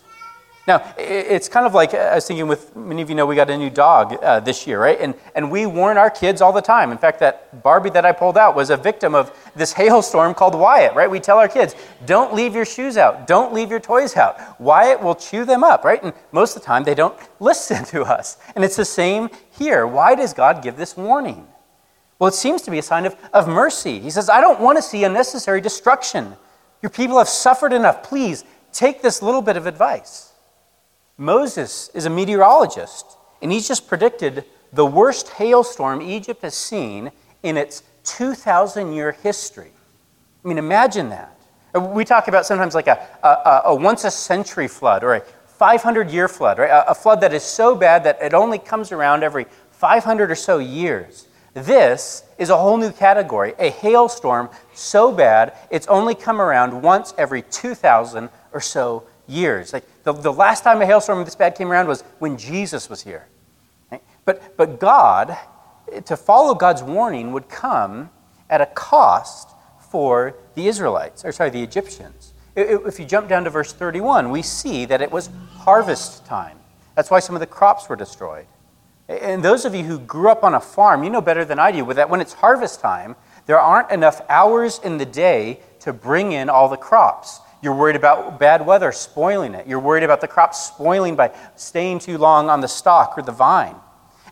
Now, 0.69 0.95
it's 0.99 1.49
kind 1.49 1.65
of 1.65 1.73
like 1.73 1.95
I 1.95 2.17
was 2.17 2.27
thinking 2.27 2.47
with 2.47 2.77
many 2.77 3.01
of 3.01 3.09
you 3.09 3.17
know 3.17 3.25
we 3.25 3.35
got 3.35 3.49
a 3.49 3.57
new 3.57 3.71
dog 3.71 4.23
uh, 4.23 4.39
this 4.41 4.67
year, 4.67 4.79
right? 4.79 5.01
And, 5.01 5.15
and 5.35 5.51
we 5.51 5.65
warn 5.65 5.97
our 5.97 6.11
kids 6.11 6.43
all 6.43 6.53
the 6.53 6.61
time. 6.61 6.93
In 6.93 6.99
fact, 6.99 7.21
that 7.21 7.63
Barbie 7.63 7.89
that 7.89 8.05
I 8.05 8.13
pulled 8.13 8.37
out 8.37 8.55
was 8.55 8.69
a 8.69 8.77
victim 8.77 9.15
of 9.15 9.33
this 9.57 9.73
hailstorm 9.81 10.35
called 10.35 10.55
Wyatt, 10.55 10.95
right? 10.95 11.11
We 11.11 11.21
tell 11.21 11.39
our 11.39 11.49
kids, 11.49 11.75
don't 12.05 12.35
leave 12.35 12.55
your 12.55 12.67
shoes 12.67 12.99
out, 12.99 13.27
don't 13.27 13.55
leave 13.55 13.71
your 13.71 13.81
toys 13.81 14.15
out. 14.15 14.61
Wyatt 14.61 15.03
will 15.03 15.15
chew 15.15 15.47
them 15.47 15.65
up, 15.65 15.85
right? 15.85 16.03
And 16.03 16.13
most 16.33 16.55
of 16.55 16.61
the 16.61 16.67
time 16.67 16.85
they 16.85 16.95
don't 16.95 17.19
listen 17.41 17.87
to 17.87 18.03
us. 18.03 18.37
And 18.55 18.63
it's 18.63 18.77
the 18.77 18.85
same 18.85 19.31
here. 19.59 19.87
Why 19.87 20.15
does 20.15 20.35
God 20.35 20.63
give 20.63 20.77
this 20.77 20.99
warning? 20.99 21.47
Well, 22.19 22.29
it 22.29 22.35
seems 22.35 22.61
to 22.63 22.71
be 22.71 22.79
a 22.79 22.83
sign 22.83 23.07
of, 23.07 23.17
of 23.33 23.49
mercy. 23.49 24.01
He 24.01 24.11
says, 24.11 24.29
I 24.29 24.43
don't 24.43 24.61
want 24.61 24.77
to 24.77 24.83
see 24.83 25.05
unnecessary 25.05 25.63
destruction. 25.63 26.37
Your 26.83 26.91
people 26.91 27.17
have 27.17 27.29
suffered 27.29 27.73
enough. 27.73 28.03
Please 28.03 28.45
take 28.71 29.01
this 29.01 29.23
little 29.23 29.41
bit 29.41 29.57
of 29.57 29.67
advice. 29.67 30.28
Moses 31.19 31.91
is 31.95 32.07
a 32.07 32.11
meteorologist, 32.11 33.19
and 33.43 33.51
he's 33.51 33.67
just 33.67 33.89
predicted 33.89 34.45
the 34.73 34.87
worst 34.87 35.31
hailstorm 35.31 36.01
Egypt 36.01 36.43
has 36.43 36.55
seen 36.55 37.11
in 37.43 37.57
its 37.57 37.83
2,000 38.05 38.93
year 38.93 39.13
history. 39.13 39.73
I 40.45 40.49
mean, 40.49 40.59
imagine 40.59 41.09
that. 41.11 41.37
Uh, 41.75 41.81
we 41.81 42.05
talk 42.05 42.29
about 42.29 42.47
sometimes 42.47 42.75
like 42.75 42.87
a, 42.87 43.07
a, 43.23 43.63
a 43.67 43.75
once 43.75 44.05
a 44.05 44.11
century 44.11 44.69
flood 44.69 45.03
or 45.03 45.17
a 45.17 45.21
500 45.21 46.11
year 46.11 46.29
flood, 46.29 46.59
right? 46.59 46.71
A, 46.71 46.91
a 46.91 46.95
flood 46.95 47.21
that 47.23 47.35
is 47.35 47.43
so 47.43 47.75
bad 47.75 48.05
that 48.05 48.23
it 48.23 48.33
only 48.33 48.59
comes 48.59 48.93
around 48.93 49.25
every 49.25 49.47
500 49.73 50.31
or 50.31 50.37
so 50.37 50.59
years. 50.59 51.27
This 51.55 52.23
is 52.39 52.51
a 52.51 52.57
whole 52.57 52.77
new 52.77 52.93
category, 52.93 53.55
a 53.59 53.71
hailstorm 53.71 54.51
so 54.73 55.11
bad 55.11 55.57
it's 55.71 55.89
only 55.89 56.15
come 56.15 56.41
around 56.41 56.83
once 56.83 57.13
every 57.19 57.43
2,000 57.43 58.29
or 58.53 58.61
so 58.61 59.03
years. 59.29 59.73
Like 59.73 59.85
the, 60.03 60.13
the 60.13 60.33
last 60.33 60.65
time 60.65 60.81
a 60.83 60.87
hailstorm 60.87 61.25
this 61.25 61.35
bad 61.35 61.55
came 61.55 61.71
around 61.71 61.87
was 61.87 62.03
when 62.19 62.37
Jesus 62.37 62.89
was 62.89 63.03
here. 63.03 63.27
Right? 63.91 64.03
But, 64.25 64.57
but 64.57 64.81
God, 64.81 65.37
to 66.05 66.17
follow 66.17 66.55
God's 66.55 66.83
warning, 66.83 67.33
would 67.33 67.49
come 67.49 68.11
at 68.51 68.61
a 68.61 68.67
cost 68.67 69.51
for 69.91 70.35
the 70.55 70.67
Israelites, 70.67 71.25
or 71.25 71.33
sorry, 71.33 71.51
the 71.51 71.63
Egyptians. 71.63 72.33
If 72.57 72.99
you 72.99 73.05
jump 73.05 73.29
down 73.29 73.45
to 73.45 73.51
verse 73.51 73.73
31, 73.73 74.31
we 74.31 74.43
see 74.43 74.85
that 74.87 75.01
it 75.01 75.11
was 75.11 75.31
harvest 75.53 76.27
time. 76.27 76.59
That's 76.95 77.11
why 77.11 77.21
some 77.21 77.37
of 77.37 77.41
the 77.41 77.47
crops 77.47 77.89
were 77.89 77.97
destroyed. 77.97 78.47
And 79.09 79.43
those 79.43 79.65
of 79.65 79.75
you 79.75 79.85
who 79.85 79.99
grew 80.01 80.29
up 80.31 80.45
on 80.45 80.55
a 80.55 80.61
farm, 80.61 81.05
you 81.05 81.11
know 81.11 81.21
better 81.21 81.45
than 81.45 81.59
I 81.59 81.73
do 81.73 81.93
that 81.95 82.11
when 82.11 82.21
it's 82.21 82.33
harvest 82.35 82.81
time, 82.81 83.17
there 83.47 83.59
aren't 83.59 83.91
enough 83.91 84.21
hours 84.29 84.81
in 84.85 84.99
the 84.99 85.07
day 85.07 85.61
to 85.81 85.93
bring 85.93 86.33
in 86.33 86.51
all 86.51 86.69
the 86.69 86.77
crops. 86.77 87.41
You're 87.61 87.75
worried 87.75 87.97
about 87.97 88.39
bad 88.39 88.65
weather 88.65 88.93
spoiling 88.93 89.55
it. 89.55 89.67
You're 89.67 89.81
worried 89.81 90.05
about 90.05 90.21
the 90.21 90.29
crop 90.29 90.55
spoiling 90.55 91.17
by 91.17 91.33
staying 91.57 91.99
too 92.01 92.19
long 92.19 92.49
on 92.51 92.61
the 92.61 92.69
stalk 92.69 93.19
or 93.19 93.23
the 93.23 93.33
vine. 93.33 93.75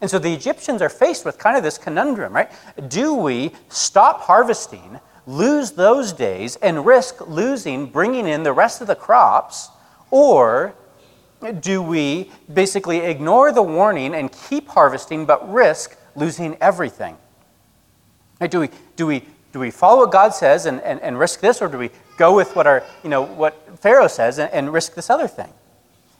And 0.01 0.11
so 0.11 0.19
the 0.19 0.33
Egyptians 0.33 0.83
are 0.83 0.89
faced 0.89 1.25
with 1.25 1.39
kind 1.39 1.57
of 1.57 1.63
this 1.63 1.79
conundrum, 1.79 2.35
right? 2.35 2.51
Do 2.89 3.15
we 3.15 3.53
stop 3.69 4.21
harvesting, 4.21 5.01
lose 5.27 5.73
those 5.73 6.13
days, 6.13 6.57
and 6.57 6.85
risk 6.85 7.27
losing 7.27 7.87
bringing 7.87 8.27
in 8.27 8.43
the 8.43 8.53
rest 8.53 8.81
of 8.81 8.87
the 8.87 8.95
crops? 8.95 9.71
Or 10.11 10.75
do 11.61 11.83
we 11.83 12.31
basically 12.53 12.99
ignore 12.99 13.53
the 13.53 13.63
warning 13.63 14.15
and 14.15 14.31
keep 14.31 14.69
harvesting 14.69 15.27
but 15.27 15.51
risk 15.53 15.97
losing 16.15 16.57
everything? 16.61 17.17
Right? 18.41 18.51
Do, 18.51 18.61
we, 18.61 18.71
do, 18.97 19.07
we, 19.07 19.25
do 19.57 19.61
we 19.61 19.71
follow 19.71 20.01
what 20.01 20.13
God 20.13 20.35
says 20.35 20.67
and, 20.67 20.83
and, 20.83 21.01
and 21.01 21.19
risk 21.19 21.41
this, 21.41 21.63
or 21.63 21.69
do 21.69 21.79
we 21.79 21.89
go 22.19 22.37
with 22.37 22.55
what, 22.55 22.67
our, 22.67 22.83
you 23.03 23.09
know, 23.09 23.23
what 23.23 23.81
Pharaoh 23.81 24.07
says 24.07 24.39
and, 24.39 24.53
and 24.53 24.71
risk 24.71 24.93
this 24.93 25.09
other 25.09 25.27
thing. 25.27 25.51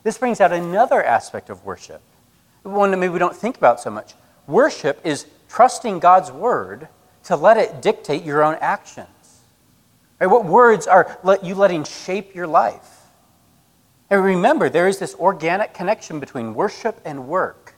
This 0.01 0.17
brings 0.17 0.41
out 0.41 0.51
another 0.51 1.03
aspect 1.03 1.51
of 1.51 1.63
worship, 1.63 2.01
one 2.63 2.89
that 2.89 2.97
maybe 2.97 3.13
we 3.13 3.19
don't 3.19 3.35
think 3.35 3.55
about 3.55 3.79
so 3.79 3.91
much. 3.91 4.15
Worship 4.47 4.99
is 5.03 5.27
trusting 5.49 5.99
God's 5.99 6.31
word 6.31 6.87
to 7.25 7.35
let 7.35 7.57
it 7.57 7.79
dictate 7.79 8.23
your 8.23 8.43
own 8.43 8.57
actions. 8.59 9.43
Right? 10.19 10.25
What 10.25 10.45
words 10.45 10.87
are 10.87 11.19
let 11.23 11.45
you 11.45 11.53
letting 11.53 11.83
shape 11.83 12.33
your 12.33 12.47
life? 12.47 13.01
And 14.09 14.23
remember, 14.23 14.67
there 14.67 14.87
is 14.87 14.97
this 14.97 15.13
organic 15.13 15.75
connection 15.75 16.19
between 16.19 16.55
worship 16.55 16.99
and 17.05 17.27
work. 17.27 17.75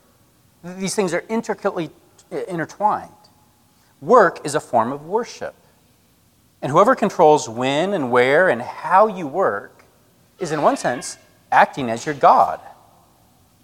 These 0.63 0.95
things 0.95 1.13
are 1.13 1.25
intricately 1.27 1.89
intertwined. 2.47 3.12
Work 4.01 4.45
is 4.45 4.55
a 4.55 4.59
form 4.59 4.91
of 4.91 5.05
worship. 5.05 5.55
And 6.62 6.71
whoever 6.71 6.95
controls 6.95 7.47
when 7.47 7.93
and 7.93 8.12
where 8.12 8.49
and 8.49 8.62
how 8.62 9.07
you 9.07 9.27
work 9.27 9.83
is, 10.39 10.51
in 10.51 10.62
one 10.62 10.77
sense, 10.77 11.17
acting 11.51 11.89
as 11.89 12.05
your 12.05 12.15
God. 12.15 12.59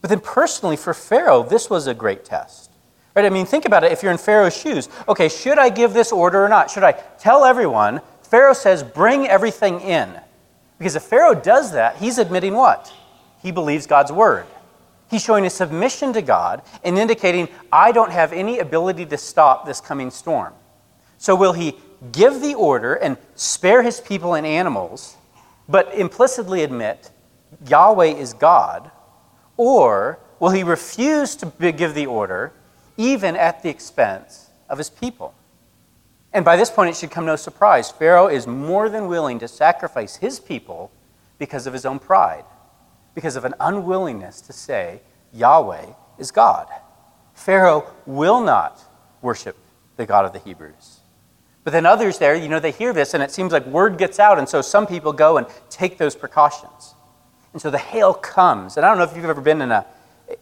But 0.02 0.10
then, 0.10 0.20
personally, 0.20 0.78
for 0.78 0.94
Pharaoh, 0.94 1.44
this 1.44 1.70
was 1.70 1.88
a 1.88 1.94
great 1.94 2.26
test. 2.26 2.72
Right? 3.16 3.26
I 3.26 3.30
mean, 3.30 3.46
think 3.46 3.66
about 3.66 3.84
it 3.84 3.92
if 3.92 4.04
you're 4.04 4.12
in 4.12 4.18
Pharaoh's 4.18 4.56
shoes. 4.56 4.90
Okay, 5.08 5.30
should 5.30 5.58
I 5.58 5.70
give 5.70 5.94
this 5.94 6.12
order 6.12 6.44
or 6.44 6.50
not? 6.50 6.70
Should 6.70 6.84
I 6.84 6.92
tell 6.92 7.46
everyone? 7.46 8.02
Pharaoh 8.24 8.54
says, 8.54 8.84
bring 8.84 9.28
everything 9.28 9.80
in. 9.80 10.20
Because 10.78 10.96
if 10.96 11.04
Pharaoh 11.04 11.34
does 11.34 11.72
that, 11.72 11.96
he's 11.98 12.18
admitting 12.18 12.54
what? 12.54 12.92
He 13.42 13.52
believes 13.52 13.88
God's 13.88 14.12
word. 14.12 14.46
He's 15.10 15.24
showing 15.24 15.46
a 15.46 15.50
submission 15.50 16.14
to 16.14 16.22
God 16.22 16.62
and 16.84 16.98
indicating, 16.98 17.48
I 17.72 17.92
don't 17.92 18.12
have 18.12 18.34
any 18.34 18.60
ability 18.60 19.06
to 19.08 19.18
stop 19.18 19.66
this 19.66 19.80
coming 19.80 20.10
storm. 20.12 20.54
So, 21.18 21.36
will 21.36 21.54
he 21.54 21.76
give 22.12 22.42
the 22.42 22.56
order 22.56 22.96
and 22.96 23.18
spare 23.36 23.82
his 23.82 24.02
people 24.02 24.34
and 24.34 24.46
animals, 24.46 25.16
but 25.70 25.94
implicitly 25.94 26.64
admit 26.64 27.12
Yahweh 27.68 28.16
is 28.16 28.34
God? 28.34 28.92
Or 29.58 30.20
will 30.40 30.50
he 30.50 30.64
refuse 30.64 31.36
to 31.38 31.46
give 31.72 31.94
the 31.94 32.06
order 32.06 32.52
even 32.98 33.36
at 33.36 33.64
the 33.64 33.70
expense 33.70 34.50
of 34.70 34.78
his 34.78 34.90
people? 34.90 35.34
And 36.34 36.44
by 36.44 36.58
this 36.58 36.70
point, 36.70 36.90
it 36.90 36.98
should 36.98 37.12
come 37.12 37.26
no 37.26 37.38
surprise. 37.38 37.90
Pharaoh 37.90 38.28
is 38.28 38.46
more 38.46 38.90
than 38.90 39.08
willing 39.08 39.40
to 39.40 39.48
sacrifice 39.48 40.18
his 40.18 40.40
people 40.40 40.92
because 41.40 41.66
of 41.66 41.72
his 41.72 41.86
own 41.86 41.98
pride, 41.98 42.44
because 43.16 43.36
of 43.36 43.46
an 43.46 43.56
unwillingness 43.60 44.42
to 44.42 44.54
say, 44.54 45.02
Yahweh 45.34 45.86
is 46.20 46.32
God. 46.32 46.68
Pharaoh 47.34 47.92
will 48.06 48.42
not 48.42 48.82
worship 49.22 49.58
the 49.98 50.06
God 50.06 50.26
of 50.26 50.34
the 50.34 50.40
Hebrews. 50.40 51.00
But 51.64 51.72
then 51.72 51.86
others 51.86 52.20
there, 52.20 52.36
you 52.36 52.48
know, 52.48 52.60
they 52.60 52.72
hear 52.72 52.94
this 52.94 53.14
and 53.14 53.24
it 53.24 53.32
seems 53.32 53.52
like 53.52 53.66
word 53.66 53.98
gets 53.98 54.20
out, 54.20 54.38
and 54.38 54.48
so 54.48 54.62
some 54.62 54.86
people 54.86 55.12
go 55.12 55.38
and 55.38 55.48
take 55.70 55.98
those 55.98 56.16
precautions. 56.16 56.94
And 57.54 57.62
so 57.62 57.72
the 57.72 57.80
hail 57.80 58.14
comes. 58.14 58.78
And 58.78 58.86
I 58.86 58.90
don't 58.90 58.98
know 58.98 59.06
if 59.06 59.16
you've 59.16 59.26
ever 59.26 59.42
been 59.42 59.62
in 59.62 59.72
a, 59.72 59.86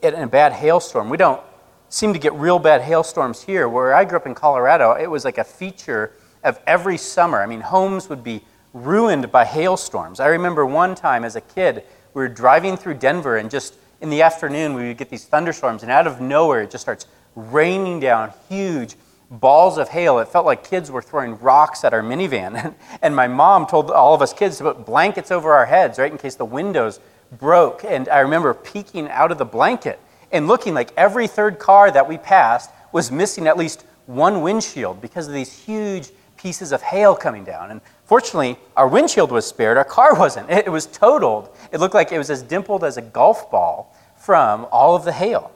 in 0.02 0.16
a 0.16 0.28
bad 0.28 0.52
hailstorm. 0.52 1.10
We 1.10 1.18
don't 1.18 1.40
seem 1.88 2.12
to 2.14 2.20
get 2.20 2.34
real 2.34 2.58
bad 2.58 2.82
hailstorms 2.82 3.44
here. 3.44 3.70
Where 3.70 3.94
I 3.94 4.04
grew 4.04 4.18
up 4.18 4.26
in 4.26 4.34
Colorado, 4.34 4.94
it 4.94 5.06
was 5.06 5.24
like 5.24 5.38
a 5.38 5.44
feature 5.44 6.14
of 6.44 6.60
every 6.66 6.98
summer. 6.98 7.42
I 7.42 7.46
mean, 7.46 7.62
homes 7.62 8.10
would 8.10 8.24
be 8.24 8.44
ruined 8.74 9.32
by 9.32 9.46
hailstorms. 9.46 10.20
I 10.20 10.28
remember 10.28 10.66
one 10.66 10.96
time 10.96 11.24
as 11.24 11.36
a 11.36 11.42
kid, 11.42 11.84
we 12.14 12.22
were 12.22 12.30
driving 12.30 12.78
through 12.78 12.96
Denver, 12.96 13.38
and 13.38 13.50
just 13.50 13.76
in 14.02 14.10
the 14.10 14.22
afternoon, 14.22 14.74
we 14.74 14.88
would 14.88 14.98
get 14.98 15.10
these 15.10 15.26
thunderstorms, 15.26 15.84
and 15.84 15.92
out 15.92 16.08
of 16.08 16.22
nowhere, 16.22 16.62
it 16.62 16.72
just 16.72 16.84
starts 16.84 17.08
raining 17.36 18.00
down 18.00 18.32
huge 18.50 18.96
balls 19.30 19.78
of 19.78 19.90
hail. 19.90 20.20
It 20.20 20.28
felt 20.28 20.46
like 20.46 20.64
kids 20.64 20.92
were 20.92 21.02
throwing 21.02 21.40
rocks 21.40 21.84
at 21.84 21.94
our 21.94 22.02
minivan. 22.02 22.76
and 23.02 23.16
my 23.16 23.28
mom 23.28 23.66
told 23.66 23.90
all 23.90 24.14
of 24.14 24.22
us 24.22 24.34
kids 24.34 24.58
to 24.58 24.64
put 24.64 24.86
blankets 24.86 25.32
over 25.32 25.54
our 25.54 25.66
heads, 25.66 25.98
right, 25.98 26.12
in 26.12 26.18
case 26.18 26.36
the 26.36 26.46
windows 26.46 27.00
broke. 27.40 27.84
And 27.84 28.08
I 28.10 28.20
remember 28.20 28.54
peeking 28.54 29.10
out 29.10 29.32
of 29.32 29.38
the 29.38 29.46
blanket 29.46 30.00
and 30.32 30.48
looking 30.48 30.74
like 30.74 30.92
every 30.98 31.28
third 31.28 31.60
car 31.60 31.90
that 31.92 32.08
we 32.08 32.18
passed 32.18 32.70
was 32.92 33.12
missing 33.12 33.48
at 33.48 33.58
least 33.58 33.86
one 34.06 34.42
windshield 34.42 35.02
because 35.02 35.28
of 35.28 35.34
these 35.34 35.52
huge 35.52 36.10
pieces 36.38 36.72
of 36.72 36.82
hail 36.82 37.16
coming 37.16 37.44
down. 37.44 37.72
And 37.72 37.82
fortunately, 38.06 38.58
our 38.76 38.88
windshield 38.88 39.32
was 39.32 39.46
spared, 39.46 39.78
our 39.78 39.86
car 39.86 40.14
wasn't. 40.20 40.50
It 40.50 40.72
was 40.72 40.86
totaled. 40.86 41.56
It 41.72 41.80
looked 41.80 41.96
like 41.96 42.12
it 42.12 42.18
was 42.18 42.30
as 42.30 42.42
dimpled 42.42 42.84
as 42.84 42.98
a 42.98 43.02
golf 43.02 43.50
ball 43.52 43.96
from 44.18 44.68
all 44.72 44.96
of 44.96 45.06
the 45.06 45.12
hail. 45.12 45.52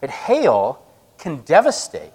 But 0.00 0.10
hail 0.10 0.82
can 1.18 1.42
devastate. 1.42 2.12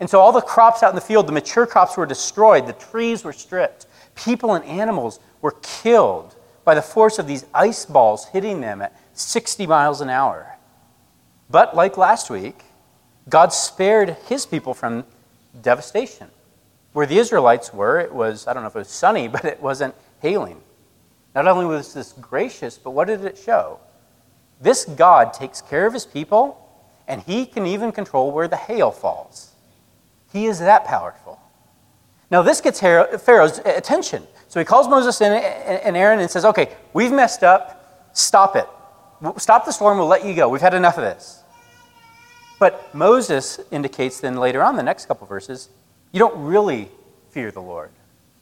And 0.00 0.08
so 0.08 0.20
all 0.20 0.32
the 0.32 0.40
crops 0.40 0.82
out 0.82 0.90
in 0.90 0.94
the 0.94 1.00
field, 1.00 1.26
the 1.26 1.32
mature 1.32 1.66
crops 1.66 1.96
were 1.96 2.06
destroyed, 2.06 2.66
the 2.66 2.72
trees 2.74 3.24
were 3.24 3.32
stripped, 3.32 3.86
people 4.14 4.54
and 4.54 4.64
animals 4.64 5.18
were 5.40 5.56
killed 5.62 6.36
by 6.64 6.74
the 6.74 6.82
force 6.82 7.18
of 7.18 7.26
these 7.26 7.46
ice 7.54 7.86
balls 7.86 8.26
hitting 8.26 8.60
them 8.60 8.82
at 8.82 8.94
60 9.14 9.66
miles 9.66 10.00
an 10.00 10.10
hour. 10.10 10.56
But 11.50 11.74
like 11.74 11.96
last 11.96 12.30
week, 12.30 12.62
God 13.28 13.52
spared 13.52 14.16
his 14.26 14.46
people 14.46 14.74
from 14.74 15.04
devastation. 15.60 16.28
Where 16.92 17.06
the 17.06 17.18
Israelites 17.18 17.72
were, 17.72 18.00
it 18.00 18.12
was, 18.12 18.46
I 18.46 18.52
don't 18.52 18.62
know 18.62 18.68
if 18.68 18.76
it 18.76 18.80
was 18.80 18.88
sunny, 18.88 19.28
but 19.36 19.44
it 19.44 19.60
wasn't 19.60 19.94
hailing. 20.20 20.60
Not 21.34 21.46
only 21.46 21.66
was 21.66 21.94
this 21.94 22.12
gracious, 22.14 22.78
but 22.78 22.90
what 22.90 23.06
did 23.06 23.24
it 23.24 23.38
show? 23.38 23.78
This 24.60 24.84
God 24.84 25.32
takes 25.32 25.60
care 25.60 25.86
of 25.86 25.92
his 25.92 26.04
people, 26.04 26.64
and 27.06 27.22
he 27.22 27.46
can 27.46 27.66
even 27.66 27.92
control 27.92 28.32
where 28.32 28.48
the 28.48 28.56
hail 28.56 28.90
falls. 28.90 29.52
He 30.32 30.46
is 30.46 30.58
that 30.58 30.84
powerful. 30.84 31.40
Now, 32.30 32.42
this 32.42 32.60
gets 32.60 32.80
Pharaoh's 32.80 33.58
attention. 33.58 34.26
So 34.48 34.60
he 34.60 34.64
calls 34.64 34.88
Moses 34.88 35.20
and 35.20 35.96
Aaron 35.96 36.20
and 36.20 36.30
says, 36.30 36.44
Okay, 36.44 36.74
we've 36.92 37.12
messed 37.12 37.42
up. 37.42 38.10
Stop 38.12 38.56
it. 38.56 38.68
Stop 39.36 39.64
the 39.64 39.72
storm, 39.72 39.98
we'll 39.98 40.06
let 40.06 40.24
you 40.24 40.34
go. 40.34 40.48
We've 40.48 40.60
had 40.60 40.74
enough 40.74 40.96
of 40.96 41.04
this. 41.04 41.42
But 42.58 42.92
Moses 42.94 43.60
indicates 43.70 44.20
then 44.20 44.36
later 44.36 44.62
on, 44.62 44.76
the 44.76 44.82
next 44.82 45.06
couple 45.06 45.26
verses, 45.26 45.68
you 46.12 46.18
don't 46.18 46.44
really 46.44 46.88
fear 47.30 47.50
the 47.50 47.62
Lord. 47.62 47.90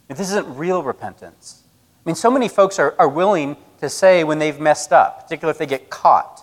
This 0.08 0.20
isn't 0.20 0.56
real 0.56 0.82
repentance. 0.82 1.64
I 2.04 2.08
mean, 2.08 2.14
so 2.14 2.30
many 2.30 2.48
folks 2.48 2.78
are, 2.78 2.94
are 2.98 3.08
willing 3.08 3.56
to 3.80 3.88
say 3.88 4.24
when 4.24 4.38
they've 4.38 4.58
messed 4.58 4.92
up, 4.92 5.24
particularly 5.24 5.54
if 5.54 5.58
they 5.58 5.66
get 5.66 5.90
caught, 5.90 6.42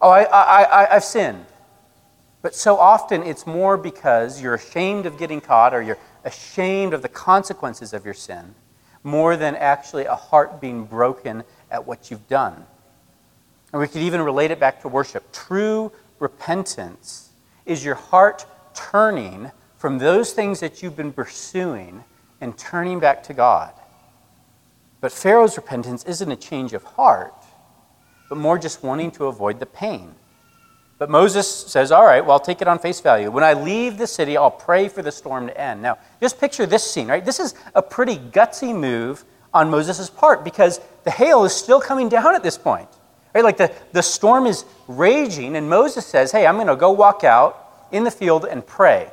oh, 0.00 0.08
I, 0.08 0.22
I, 0.22 0.62
I, 0.62 0.96
I've 0.96 1.04
sinned. 1.04 1.44
But 2.42 2.54
so 2.54 2.76
often 2.78 3.22
it's 3.22 3.46
more 3.46 3.76
because 3.76 4.40
you're 4.40 4.54
ashamed 4.54 5.04
of 5.04 5.18
getting 5.18 5.40
caught 5.40 5.74
or 5.74 5.82
you're 5.82 5.98
ashamed 6.24 6.94
of 6.94 7.02
the 7.02 7.08
consequences 7.08 7.92
of 7.92 8.04
your 8.04 8.14
sin 8.14 8.54
more 9.02 9.36
than 9.36 9.54
actually 9.54 10.04
a 10.04 10.14
heart 10.14 10.60
being 10.60 10.84
broken 10.84 11.44
at 11.70 11.86
what 11.86 12.10
you've 12.10 12.26
done. 12.28 12.66
And 13.72 13.80
we 13.80 13.88
could 13.88 14.02
even 14.02 14.20
relate 14.22 14.50
it 14.50 14.58
back 14.58 14.80
to 14.82 14.88
worship. 14.88 15.32
True 15.32 15.92
repentance 16.18 17.30
is 17.64 17.84
your 17.84 17.94
heart 17.94 18.46
turning 18.74 19.50
from 19.86 19.98
those 19.98 20.32
things 20.32 20.58
that 20.58 20.82
you've 20.82 20.96
been 20.96 21.12
pursuing 21.12 22.02
and 22.40 22.58
turning 22.58 22.98
back 22.98 23.22
to 23.22 23.32
God. 23.32 23.72
But 25.00 25.12
Pharaoh's 25.12 25.56
repentance 25.56 26.02
isn't 26.02 26.28
a 26.28 26.34
change 26.34 26.72
of 26.72 26.82
heart, 26.82 27.36
but 28.28 28.36
more 28.36 28.58
just 28.58 28.82
wanting 28.82 29.12
to 29.12 29.26
avoid 29.26 29.60
the 29.60 29.66
pain. 29.66 30.12
But 30.98 31.08
Moses 31.08 31.48
says, 31.48 31.92
All 31.92 32.04
right, 32.04 32.20
well, 32.20 32.32
I'll 32.32 32.40
take 32.40 32.60
it 32.60 32.66
on 32.66 32.80
face 32.80 33.00
value. 33.00 33.30
When 33.30 33.44
I 33.44 33.52
leave 33.52 33.96
the 33.96 34.08
city, 34.08 34.36
I'll 34.36 34.50
pray 34.50 34.88
for 34.88 35.02
the 35.02 35.12
storm 35.12 35.46
to 35.46 35.56
end. 35.56 35.82
Now, 35.82 35.98
just 36.20 36.40
picture 36.40 36.66
this 36.66 36.82
scene, 36.82 37.06
right? 37.06 37.24
This 37.24 37.38
is 37.38 37.54
a 37.72 37.80
pretty 37.80 38.16
gutsy 38.16 38.74
move 38.74 39.24
on 39.54 39.70
Moses' 39.70 40.10
part 40.10 40.42
because 40.42 40.80
the 41.04 41.12
hail 41.12 41.44
is 41.44 41.54
still 41.54 41.80
coming 41.80 42.08
down 42.08 42.34
at 42.34 42.42
this 42.42 42.58
point. 42.58 42.88
Right? 43.36 43.44
Like 43.44 43.56
the, 43.56 43.72
the 43.92 44.02
storm 44.02 44.46
is 44.46 44.64
raging, 44.88 45.54
and 45.54 45.70
Moses 45.70 46.04
says, 46.04 46.32
Hey, 46.32 46.44
I'm 46.44 46.56
going 46.56 46.66
to 46.66 46.74
go 46.74 46.90
walk 46.90 47.22
out 47.22 47.86
in 47.92 48.02
the 48.02 48.10
field 48.10 48.46
and 48.46 48.66
pray. 48.66 49.12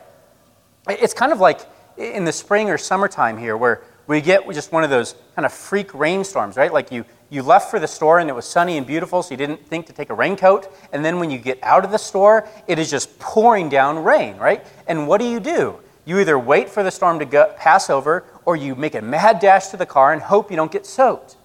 It's 0.88 1.13
kind 1.13 1.32
of 1.32 1.39
like 1.39 1.62
in 1.98 2.26
the 2.26 2.32
spring 2.32 2.69
or 2.69 2.78
summertime 2.78 3.38
here 3.38 3.56
where 3.56 3.84
we 4.08 4.19
get 4.19 4.50
just 4.52 4.72
one 4.72 4.84
of 4.84 4.89
those 4.89 5.15
kind 5.36 5.46
of 5.46 5.54
freak 5.54 5.93
rainstorms, 5.93 6.58
right? 6.58 6.74
Like 6.74 6.91
you, 6.91 7.06
you 7.30 7.41
left 7.41 7.72
for 7.72 7.80
the 7.80 7.88
store 7.88 8.19
and 8.19 8.30
it 8.30 8.34
was 8.34 8.46
sunny 8.46 8.78
and 8.78 8.86
beautiful, 8.86 9.24
so 9.24 9.32
you 9.32 9.38
didn't 9.38 9.65
think 9.65 9.86
to 9.88 9.93
take 9.93 10.10
a 10.10 10.13
raincoat. 10.13 10.74
And 10.91 11.06
then 11.06 11.19
when 11.19 11.32
you 11.32 11.38
get 11.38 11.60
out 11.63 11.86
of 11.86 11.91
the 11.91 11.98
store, 11.98 12.48
it 12.67 12.80
is 12.80 12.89
just 12.89 13.17
pouring 13.19 13.69
down 13.69 14.04
rain, 14.04 14.38
right? 14.38 14.65
And 14.88 15.08
what 15.08 15.22
do 15.22 15.28
you 15.28 15.39
do? 15.39 15.80
You 16.06 16.19
either 16.19 16.38
wait 16.38 16.69
for 16.69 16.84
the 16.84 16.91
storm 16.91 17.19
to 17.19 17.26
go, 17.26 17.54
pass 17.58 17.89
over 17.89 18.26
or 18.43 18.58
you 18.58 18.76
make 18.76 18.96
a 18.96 19.02
mad 19.02 19.39
dash 19.39 19.67
to 19.67 19.78
the 19.78 19.86
car 19.86 20.12
and 20.12 20.22
hope 20.22 20.52
you 20.52 20.58
don't 20.58 20.72
get 20.72 20.86
soaked. 20.86 21.38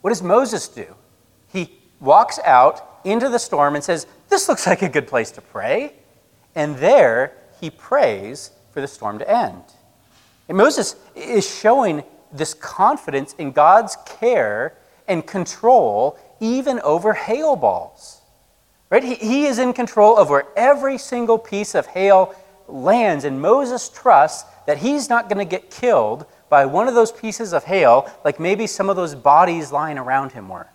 What 0.00 0.10
does 0.10 0.22
Moses 0.22 0.68
do? 0.68 0.94
He 1.48 1.70
walks 2.00 2.38
out 2.44 3.00
into 3.04 3.28
the 3.28 3.38
storm 3.38 3.74
and 3.74 3.84
says, 3.84 4.06
This 4.30 4.48
looks 4.48 4.66
like 4.66 4.80
a 4.80 4.88
good 4.88 5.06
place 5.06 5.30
to 5.32 5.42
pray. 5.42 5.92
And 6.54 6.76
there 6.76 7.36
he 7.60 7.68
prays 7.68 8.52
for 8.76 8.82
the 8.82 8.86
storm 8.86 9.18
to 9.18 9.26
end. 9.26 9.62
And 10.50 10.58
Moses 10.58 10.96
is 11.14 11.48
showing 11.48 12.04
this 12.30 12.52
confidence 12.52 13.32
in 13.38 13.52
God's 13.52 13.96
care 14.04 14.76
and 15.08 15.26
control 15.26 16.18
even 16.40 16.78
over 16.80 17.14
hail 17.14 17.56
balls. 17.56 18.20
Right? 18.90 19.02
He, 19.02 19.14
he 19.14 19.46
is 19.46 19.58
in 19.58 19.72
control 19.72 20.18
of 20.18 20.28
where 20.28 20.44
every 20.58 20.98
single 20.98 21.38
piece 21.38 21.74
of 21.74 21.86
hail 21.86 22.34
lands, 22.68 23.24
and 23.24 23.40
Moses 23.40 23.88
trusts 23.88 24.46
that 24.66 24.76
he's 24.76 25.08
not 25.08 25.30
going 25.30 25.38
to 25.38 25.50
get 25.50 25.70
killed 25.70 26.26
by 26.50 26.66
one 26.66 26.86
of 26.86 26.94
those 26.94 27.12
pieces 27.12 27.54
of 27.54 27.64
hail, 27.64 28.12
like 28.26 28.38
maybe 28.38 28.66
some 28.66 28.90
of 28.90 28.96
those 28.96 29.14
bodies 29.14 29.72
lying 29.72 29.96
around 29.96 30.32
him 30.32 30.50
were. 30.50 30.68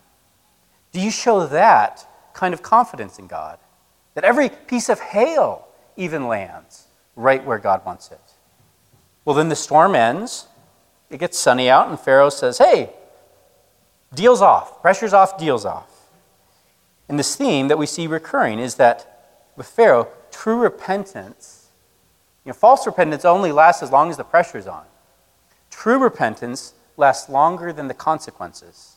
Do 0.91 0.99
you 0.99 1.11
show 1.11 1.45
that 1.45 2.03
kind 2.33 2.55
of 2.55 2.63
confidence 2.63 3.19
in 3.19 3.27
God? 3.27 3.59
That 4.15 4.23
every 4.23 4.49
piece 4.49 4.89
of 4.89 4.99
hail 4.99 5.67
even 5.95 6.27
lands 6.27 6.87
right 7.15 7.43
where 7.45 7.60
God 7.60 7.86
wants 7.86 8.12
it. 8.12 8.21
Well, 9.26 9.36
then 9.36 9.50
the 9.50 9.56
storm 9.56 9.95
ends. 9.95 10.47
It 11.10 11.19
gets 11.19 11.38
sunny 11.38 11.69
out, 11.69 11.89
and 11.89 12.00
Pharaoh 12.00 12.30
says, 12.30 12.58
Hey, 12.58 12.91
Deals 14.13 14.41
off. 14.41 14.82
Pressure's 14.82 15.13
off, 15.13 15.38
deals 15.38 15.65
off. 15.65 15.88
And 17.08 17.17
this 17.17 17.36
theme 17.36 17.67
that 17.69 17.78
we 17.78 17.86
see 17.86 18.08
recurring 18.08 18.60
is 18.60 18.76
that 18.76 19.47
with 19.56 19.67
Pharaoh, 19.67 20.10
true 20.32 20.58
repentance, 20.58 21.69
you 22.45 22.50
know, 22.50 22.54
false 22.54 22.86
repentance 22.86 23.26
only 23.26 23.52
lasts 23.52 23.84
as 23.84 23.91
long 23.91 24.10
as 24.10 24.17
the 24.17 24.24
pressure's 24.24 24.67
on. 24.67 24.84
True 25.69 25.97
repentance 25.97 26.74
lasts 26.97 27.30
longer 27.30 27.71
than 27.71 27.88
the 27.88 27.93
consequences. 27.93 28.95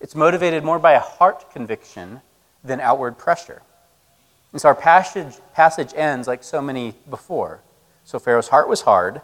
It's 0.00 0.14
motivated 0.14 0.64
more 0.64 0.78
by 0.78 0.92
a 0.92 1.00
heart 1.00 1.50
conviction 1.52 2.22
than 2.64 2.80
outward 2.80 3.18
pressure. 3.18 3.62
And 4.52 4.60
so 4.60 4.68
our 4.68 4.74
passage, 4.74 5.36
passage 5.54 5.92
ends 5.94 6.26
like 6.26 6.42
so 6.42 6.60
many 6.60 6.94
before. 7.08 7.60
So 8.04 8.18
Pharaoh's 8.18 8.48
heart 8.48 8.68
was 8.68 8.82
hard, 8.82 9.20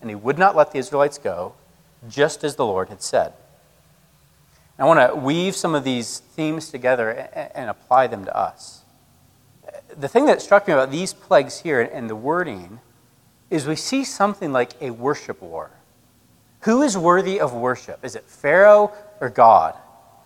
and 0.00 0.10
he 0.10 0.16
would 0.16 0.38
not 0.38 0.54
let 0.54 0.72
the 0.72 0.78
Israelites 0.78 1.18
go, 1.18 1.54
just 2.08 2.44
as 2.44 2.56
the 2.56 2.66
Lord 2.66 2.88
had 2.88 3.02
said. 3.02 3.32
I 4.78 4.84
want 4.84 5.10
to 5.10 5.16
weave 5.16 5.56
some 5.56 5.74
of 5.74 5.84
these 5.84 6.18
themes 6.18 6.70
together 6.70 7.10
and 7.54 7.70
apply 7.70 8.08
them 8.08 8.26
to 8.26 8.36
us. 8.36 8.82
The 9.96 10.08
thing 10.08 10.26
that 10.26 10.42
struck 10.42 10.66
me 10.68 10.74
about 10.74 10.90
these 10.90 11.14
plagues 11.14 11.60
here 11.60 11.80
and 11.80 12.10
the 12.10 12.16
wording 12.16 12.80
is 13.48 13.66
we 13.66 13.76
see 13.76 14.04
something 14.04 14.52
like 14.52 14.72
a 14.82 14.90
worship 14.90 15.40
war. 15.40 15.70
Who 16.60 16.82
is 16.82 16.98
worthy 16.98 17.40
of 17.40 17.54
worship? 17.54 18.04
Is 18.04 18.16
it 18.16 18.24
Pharaoh 18.24 18.92
or 19.20 19.30
God? 19.30 19.74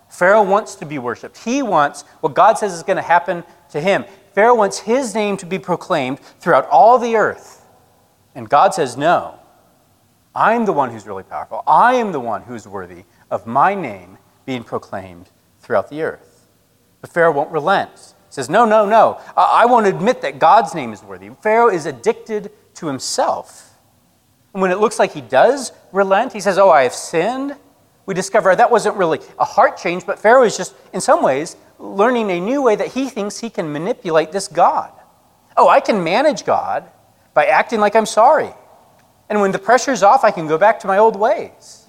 Pharaoh 0.09 0.43
wants 0.43 0.75
to 0.77 0.87
be 0.87 0.99
worshiped. 0.99 1.39
He 1.39 1.63
wants 1.63 2.03
what 2.21 2.35
God 2.35 2.59
says 2.59 2.73
is 2.73 2.83
going 2.83 2.97
to 2.97 3.03
happen 3.03 3.45
to 3.71 3.81
him. 3.81 4.05
Pharaoh 4.35 4.55
wants 4.55 4.81
his 4.81 5.15
name 5.15 5.37
to 5.39 5.47
be 5.47 5.59
proclaimed 5.59 6.21
throughout 6.41 6.69
all 6.69 6.99
the 6.99 7.17
earth. 7.17 7.67
And 8.35 8.49
God 8.49 8.75
says, 8.75 8.97
No, 8.97 9.39
I'm 10.35 10.65
the 10.65 10.73
one 10.73 10.91
who's 10.91 11.07
really 11.07 11.23
powerful. 11.23 11.63
I 11.67 11.95
am 11.95 12.13
the 12.13 12.21
one 12.21 12.43
who's 12.43 12.67
worthy 12.67 13.05
of 13.31 13.47
my 13.47 13.75
name 13.75 14.19
being 14.47 14.65
proclaimed 14.65 15.31
throughout 15.61 15.91
the 15.91 16.03
earth. 16.03 16.49
But 17.01 17.11
Pharaoh 17.11 17.33
won't 17.33 17.51
relent. 17.51 17.91
He 17.97 18.35
says, 18.35 18.49
No, 18.49 18.65
no, 18.65 18.87
no. 18.87 19.21
I 19.37 19.67
won't 19.67 19.87
admit 19.87 20.23
that 20.23 20.39
God's 20.39 20.75
name 20.75 20.93
is 20.93 21.03
worthy. 21.03 21.31
Pharaoh 21.43 21.71
is 21.71 21.87
addicted 21.87 22.53
to 22.75 22.87
himself. 22.87 23.79
And 24.53 24.63
when 24.63 24.71
it 24.71 24.79
looks 24.79 24.99
like 24.99 25.13
he 25.13 25.21
does 25.21 25.73
relent, 25.93 26.33
he 26.33 26.41
says, 26.41 26.59
Oh, 26.59 26.71
I 26.71 26.85
have 26.85 26.95
sinned. 26.95 27.57
We 28.07 28.15
discover 28.15 28.55
that 28.55 28.71
wasn't 28.71 28.97
really 28.97 29.21
a 29.39 29.45
heart 29.45 29.77
change, 29.77 30.07
but 30.07 30.19
Pharaoh 30.19 30.43
is 30.43 30.57
just, 30.57 30.75
in 30.93 31.01
some 31.01 31.23
ways, 31.23 31.57
learning 31.81 32.31
a 32.31 32.39
new 32.39 32.63
way 32.63 32.77
that 32.77 32.89
he 32.89 33.09
thinks 33.09 33.41
he 33.41 33.51
can 33.51 33.73
manipulate 33.73 34.31
this 34.31 34.47
God. 34.47 34.93
Oh, 35.57 35.69
I 35.69 35.81
can 35.81 36.05
manage 36.05 36.45
God 36.45 36.89
by 37.35 37.47
acting 37.47 37.81
like 37.81 37.97
I'm 37.97 38.07
sorry. 38.07 38.51
And 39.29 39.41
when 39.41 39.53
the 39.53 39.59
pressure's 39.59 40.03
off, 40.03 40.23
I 40.23 40.31
can 40.31 40.47
go 40.47 40.59
back 40.59 40.81
to 40.81 40.87
my 40.87 40.99
old 40.99 41.17
ways. 41.17 41.87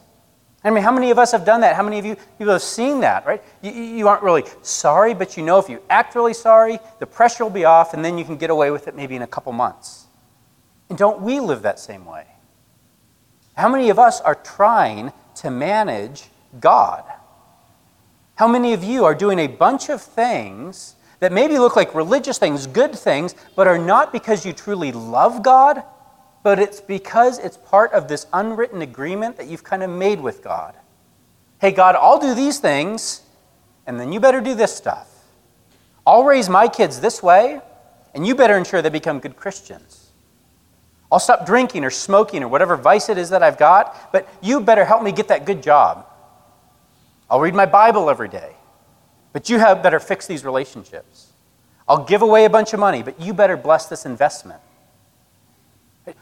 I 0.63 0.69
mean, 0.69 0.83
how 0.83 0.91
many 0.91 1.09
of 1.09 1.17
us 1.17 1.31
have 1.31 1.43
done 1.43 1.61
that? 1.61 1.75
How 1.75 1.83
many 1.83 1.97
of 1.97 2.05
you 2.05 2.15
people 2.37 2.53
have 2.53 2.61
seen 2.61 3.01
that, 3.01 3.25
right? 3.25 3.43
You, 3.61 3.71
you 3.71 4.07
aren't 4.07 4.21
really 4.21 4.43
sorry, 4.61 5.13
but 5.15 5.35
you 5.35 5.43
know 5.43 5.57
if 5.57 5.67
you 5.67 5.81
act 5.89 6.15
really 6.15 6.35
sorry, 6.35 6.79
the 6.99 7.07
pressure 7.07 7.43
will 7.43 7.51
be 7.51 7.65
off, 7.65 7.95
and 7.95 8.05
then 8.05 8.17
you 8.17 8.23
can 8.23 8.37
get 8.37 8.51
away 8.51 8.69
with 8.69 8.87
it 8.87 8.95
maybe 8.95 9.15
in 9.15 9.23
a 9.23 9.27
couple 9.27 9.51
months. 9.53 10.05
And 10.89 10.97
don't 10.97 11.21
we 11.21 11.39
live 11.39 11.63
that 11.63 11.79
same 11.79 12.05
way? 12.05 12.27
How 13.55 13.69
many 13.69 13.89
of 13.89 13.97
us 13.97 14.21
are 14.21 14.35
trying 14.35 15.11
to 15.35 15.49
manage 15.49 16.25
God? 16.59 17.03
How 18.41 18.47
many 18.47 18.73
of 18.73 18.83
you 18.83 19.05
are 19.05 19.13
doing 19.13 19.37
a 19.37 19.45
bunch 19.45 19.89
of 19.89 20.01
things 20.01 20.95
that 21.19 21.31
maybe 21.31 21.59
look 21.59 21.75
like 21.75 21.93
religious 21.93 22.39
things, 22.39 22.65
good 22.65 22.95
things, 22.95 23.35
but 23.55 23.67
are 23.67 23.77
not 23.77 24.11
because 24.11 24.47
you 24.47 24.51
truly 24.51 24.91
love 24.91 25.43
God, 25.43 25.83
but 26.41 26.57
it's 26.57 26.81
because 26.81 27.37
it's 27.37 27.57
part 27.57 27.91
of 27.93 28.07
this 28.07 28.25
unwritten 28.33 28.81
agreement 28.81 29.37
that 29.37 29.45
you've 29.45 29.63
kind 29.63 29.83
of 29.83 29.91
made 29.91 30.19
with 30.19 30.43
God. 30.43 30.73
Hey, 31.59 31.71
God, 31.71 31.95
I'll 31.95 32.17
do 32.17 32.33
these 32.33 32.57
things, 32.57 33.21
and 33.85 33.99
then 33.99 34.11
you 34.11 34.19
better 34.19 34.41
do 34.41 34.55
this 34.55 34.75
stuff. 34.75 35.07
I'll 36.07 36.23
raise 36.23 36.49
my 36.49 36.67
kids 36.67 36.99
this 36.99 37.21
way, 37.21 37.61
and 38.15 38.25
you 38.25 38.33
better 38.33 38.57
ensure 38.57 38.81
they 38.81 38.89
become 38.89 39.19
good 39.19 39.35
Christians. 39.35 40.09
I'll 41.11 41.19
stop 41.19 41.45
drinking 41.45 41.85
or 41.85 41.91
smoking 41.91 42.41
or 42.41 42.47
whatever 42.47 42.75
vice 42.75 43.07
it 43.07 43.19
is 43.19 43.29
that 43.29 43.43
I've 43.43 43.59
got, 43.59 44.11
but 44.11 44.27
you 44.41 44.61
better 44.61 44.83
help 44.83 45.03
me 45.03 45.11
get 45.11 45.27
that 45.27 45.45
good 45.45 45.61
job. 45.61 46.07
I'll 47.31 47.39
read 47.39 47.55
my 47.55 47.65
Bible 47.65 48.09
every 48.09 48.27
day, 48.27 48.51
but 49.31 49.49
you 49.49 49.57
have 49.57 49.81
better 49.81 50.01
fix 50.01 50.27
these 50.27 50.43
relationships. 50.43 51.31
I'll 51.87 52.03
give 52.03 52.21
away 52.21 52.43
a 52.43 52.49
bunch 52.49 52.73
of 52.73 52.79
money, 52.81 53.03
but 53.03 53.19
you 53.21 53.33
better 53.33 53.55
bless 53.55 53.85
this 53.87 54.05
investment. 54.05 54.59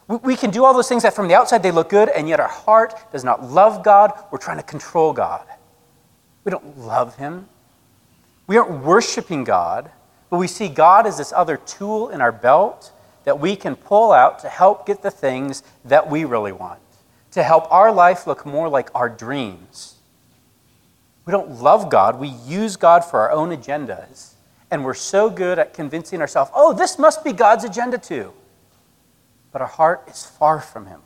We 0.08 0.36
can 0.36 0.52
do 0.52 0.63
all 0.63 0.74
those 0.74 0.88
things 0.88 1.02
that 1.02 1.15
from 1.15 1.28
the 1.28 1.34
outside 1.34 1.63
they 1.63 1.72
look 1.72 1.89
good, 1.89 2.10
and 2.10 2.30
yet 2.30 2.39
our 2.39 2.48
heart 2.48 2.93
does 3.12 3.24
not 3.24 3.43
love 3.43 3.84
God. 3.84 4.13
We're 4.30 4.38
trying 4.38 4.58
to 4.58 4.63
control 4.63 5.12
God. 5.12 5.45
We 6.43 6.52
don't 6.52 6.78
love 6.78 7.15
Him. 7.15 7.48
We 8.45 8.58
aren't 8.58 8.84
worshiping 8.84 9.43
God, 9.43 9.89
but 10.30 10.38
we 10.38 10.48
see 10.48 10.69
God 10.69 11.08
as 11.08 11.17
this 11.17 11.34
other 11.34 11.58
tool 11.58 12.10
in 12.10 12.22
our 12.22 12.32
belt 12.32 12.91
that 13.24 13.39
we 13.39 13.56
can 13.56 13.76
pull 13.76 14.12
out 14.12 14.38
to 14.39 14.50
help 14.50 14.86
get 14.86 15.02
the 15.02 15.12
things 15.12 15.63
that 15.86 16.08
we 16.08 16.24
really 16.24 16.52
want, 16.52 16.80
to 17.32 17.41
help 17.41 17.72
our 17.72 17.91
life 17.91 18.28
look 18.28 18.45
more 18.45 18.69
like 18.69 18.89
our 18.93 19.10
dreams. 19.10 19.95
We 21.25 21.32
don't 21.32 21.62
love 21.62 21.89
God. 21.89 22.19
We 22.19 22.29
use 22.29 22.75
God 22.75 23.05
for 23.05 23.19
our 23.19 23.32
own 23.32 23.49
agendas. 23.49 24.34
And 24.71 24.86
we're 24.86 24.93
so 24.93 25.29
good 25.29 25.60
at 25.60 25.73
convincing 25.73 26.21
ourselves, 26.21 26.51
oh, 26.53 26.73
this 26.73 26.99
must 26.99 27.23
be 27.23 27.34
God's 27.34 27.63
agenda 27.63 27.97
too. 27.97 28.34
But 29.51 29.62
our 29.62 29.67
heart 29.67 30.03
is 30.08 30.25
far 30.25 30.60
from 30.62 30.86
Him. 30.86 31.01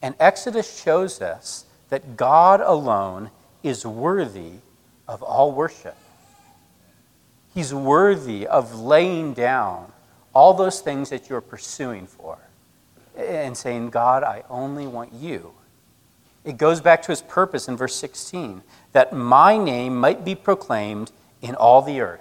And 0.00 0.14
Exodus 0.18 0.82
shows 0.82 1.20
us 1.22 1.64
that 1.90 2.16
God 2.16 2.60
alone 2.60 3.30
is 3.62 3.86
worthy 3.86 4.54
of 5.06 5.22
all 5.22 5.52
worship. 5.52 5.96
He's 7.54 7.72
worthy 7.72 8.46
of 8.46 8.80
laying 8.80 9.34
down 9.34 9.92
all 10.34 10.54
those 10.54 10.80
things 10.80 11.10
that 11.10 11.28
you're 11.28 11.40
pursuing 11.40 12.06
for 12.06 12.38
and 13.16 13.56
saying, 13.56 13.90
God, 13.90 14.22
I 14.24 14.42
only 14.48 14.86
want 14.86 15.12
you. 15.12 15.52
It 16.44 16.56
goes 16.56 16.80
back 16.80 17.02
to 17.02 17.12
his 17.12 17.22
purpose 17.22 17.68
in 17.68 17.76
verse 17.76 17.94
16 17.94 18.62
that 18.92 19.12
my 19.12 19.56
name 19.56 19.96
might 19.96 20.24
be 20.24 20.34
proclaimed 20.34 21.12
in 21.40 21.54
all 21.54 21.82
the 21.82 22.00
earth. 22.00 22.20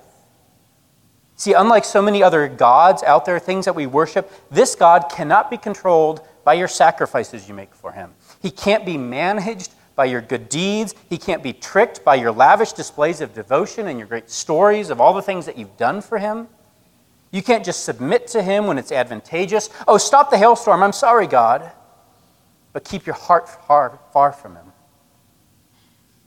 See, 1.36 1.54
unlike 1.54 1.86
so 1.86 2.04
many 2.04 2.22
other 2.22 2.48
gods 2.48 3.02
out 3.02 3.26
there, 3.26 3.40
things 3.40 3.66
that 3.66 3.74
we 3.74 3.88
worship, 3.88 4.32
this 4.52 4.76
God 4.76 5.06
cannot 5.12 5.50
be 5.50 5.58
controlled 5.58 6.22
by 6.44 6.54
your 6.54 6.68
sacrifices 6.68 7.48
you 7.48 7.56
make 7.56 7.74
for 7.74 7.92
him. 7.92 8.14
He 8.42 8.52
can't 8.52 8.86
be 8.86 8.98
managed 8.98 9.74
by 9.96 10.06
your 10.06 10.22
good 10.22 10.50
deeds. 10.50 10.94
He 11.10 11.18
can't 11.18 11.42
be 11.42 11.54
tricked 11.54 12.04
by 12.04 12.16
your 12.16 12.32
lavish 12.32 12.74
displays 12.74 13.22
of 13.22 13.34
devotion 13.34 13.88
and 13.88 13.98
your 13.98 14.08
great 14.08 14.30
stories 14.30 14.92
of 14.92 15.02
all 15.02 15.14
the 15.14 15.22
things 15.22 15.48
that 15.48 15.58
you've 15.58 15.78
done 15.78 16.02
for 16.02 16.20
him. 16.20 16.48
You 17.32 17.42
can't 17.42 17.66
just 17.66 17.86
submit 17.86 18.28
to 18.28 18.44
him 18.44 18.68
when 18.68 18.78
it's 18.78 18.92
advantageous. 18.92 19.70
Oh, 19.88 19.98
stop 19.98 20.30
the 20.30 20.38
hailstorm. 20.38 20.84
I'm 20.84 20.92
sorry, 20.92 21.28
God. 21.28 21.72
But 22.74 22.84
keep 22.84 23.06
your 23.06 23.16
heart 23.16 23.50
far, 23.50 24.00
far 24.14 24.32
from 24.32 24.56
him. 24.56 24.72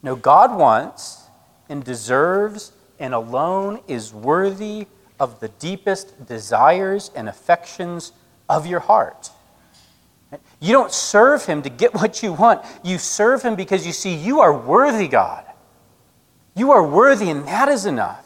No, 0.03 0.17
God 0.17 0.57
wants 0.59 1.25
and 1.69 1.83
deserves 1.83 2.73
and 2.99 3.15
alone 3.15 3.81
is 3.89 4.13
worthy 4.13 4.87
of 5.19 5.41
the 5.41 5.49
deepest 5.49 6.27
desires 6.27 7.11
and 7.15 7.29
affections 7.29 8.13
of 8.49 8.67
your 8.67 8.81
heart. 8.81 9.31
You 10.61 10.73
don't 10.73 10.93
serve 10.93 11.47
him 11.47 11.63
to 11.63 11.71
get 11.71 11.95
what 12.01 12.23
you 12.23 12.33
want. 12.33 12.65
You 12.83 12.99
serve 12.99 13.43
him 13.43 13.55
because 13.57 13.87
you 13.87 13.93
see 13.93 14.15
you 14.15 14.41
are 14.41 14.57
worthy, 14.57 15.09
God. 15.09 15.45
You 16.57 16.71
are 16.71 16.87
worthy, 16.87 17.31
and 17.31 17.47
that 17.49 17.69
is 17.69 17.85
enough. 17.85 18.21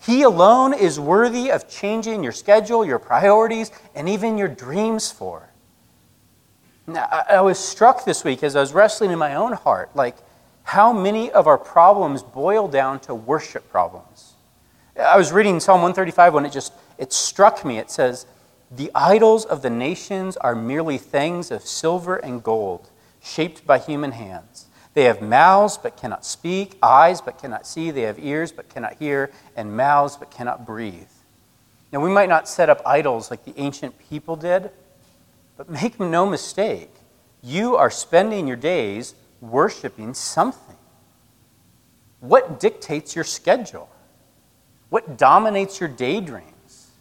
He 0.00 0.22
alone 0.22 0.72
is 0.72 0.98
worthy 0.98 1.50
of 1.50 1.68
changing 1.68 2.22
your 2.22 2.32
schedule, 2.32 2.84
your 2.86 2.98
priorities, 2.98 3.70
and 3.94 4.08
even 4.08 4.38
your 4.38 4.48
dreams 4.48 5.12
for. 5.12 5.49
Now, 6.90 7.06
I 7.28 7.40
was 7.40 7.58
struck 7.58 8.04
this 8.04 8.24
week 8.24 8.42
as 8.42 8.56
I 8.56 8.60
was 8.60 8.72
wrestling 8.72 9.12
in 9.12 9.18
my 9.18 9.36
own 9.36 9.52
heart, 9.52 9.90
like 9.94 10.16
how 10.64 10.92
many 10.92 11.30
of 11.30 11.46
our 11.46 11.58
problems 11.58 12.22
boil 12.22 12.66
down 12.66 12.98
to 13.00 13.14
worship 13.14 13.70
problems. 13.70 14.32
I 14.98 15.16
was 15.16 15.30
reading 15.30 15.60
Psalm 15.60 15.82
135 15.82 16.34
when 16.34 16.44
it 16.44 16.50
just 16.50 16.72
it 16.98 17.12
struck 17.12 17.64
me. 17.64 17.78
It 17.78 17.92
says, 17.92 18.26
"The 18.72 18.90
idols 18.92 19.44
of 19.44 19.62
the 19.62 19.70
nations 19.70 20.36
are 20.38 20.56
merely 20.56 20.98
things 20.98 21.52
of 21.52 21.62
silver 21.62 22.16
and 22.16 22.42
gold, 22.42 22.90
shaped 23.22 23.64
by 23.64 23.78
human 23.78 24.12
hands." 24.12 24.66
They 24.94 25.04
have 25.04 25.22
mouths 25.22 25.78
but 25.78 25.96
cannot 25.96 26.24
speak, 26.24 26.76
eyes 26.82 27.20
but 27.20 27.38
cannot 27.38 27.66
see, 27.66 27.92
they 27.92 28.02
have 28.02 28.18
ears 28.18 28.50
but 28.50 28.68
cannot 28.68 28.94
hear, 28.94 29.30
and 29.54 29.76
mouths 29.76 30.16
but 30.16 30.32
cannot 30.32 30.66
breathe. 30.66 31.08
Now, 31.92 32.00
we 32.00 32.10
might 32.10 32.28
not 32.28 32.48
set 32.48 32.68
up 32.68 32.82
idols 32.84 33.30
like 33.30 33.44
the 33.44 33.54
ancient 33.56 33.96
people 34.10 34.34
did, 34.34 34.72
but 35.60 35.68
make 35.68 36.00
no 36.00 36.24
mistake, 36.24 36.88
you 37.42 37.76
are 37.76 37.90
spending 37.90 38.48
your 38.48 38.56
days 38.56 39.14
worshiping 39.42 40.14
something. 40.14 40.78
What 42.20 42.58
dictates 42.58 43.14
your 43.14 43.24
schedule? 43.24 43.90
What 44.88 45.18
dominates 45.18 45.78
your 45.78 45.90
daydreams, 45.90 46.92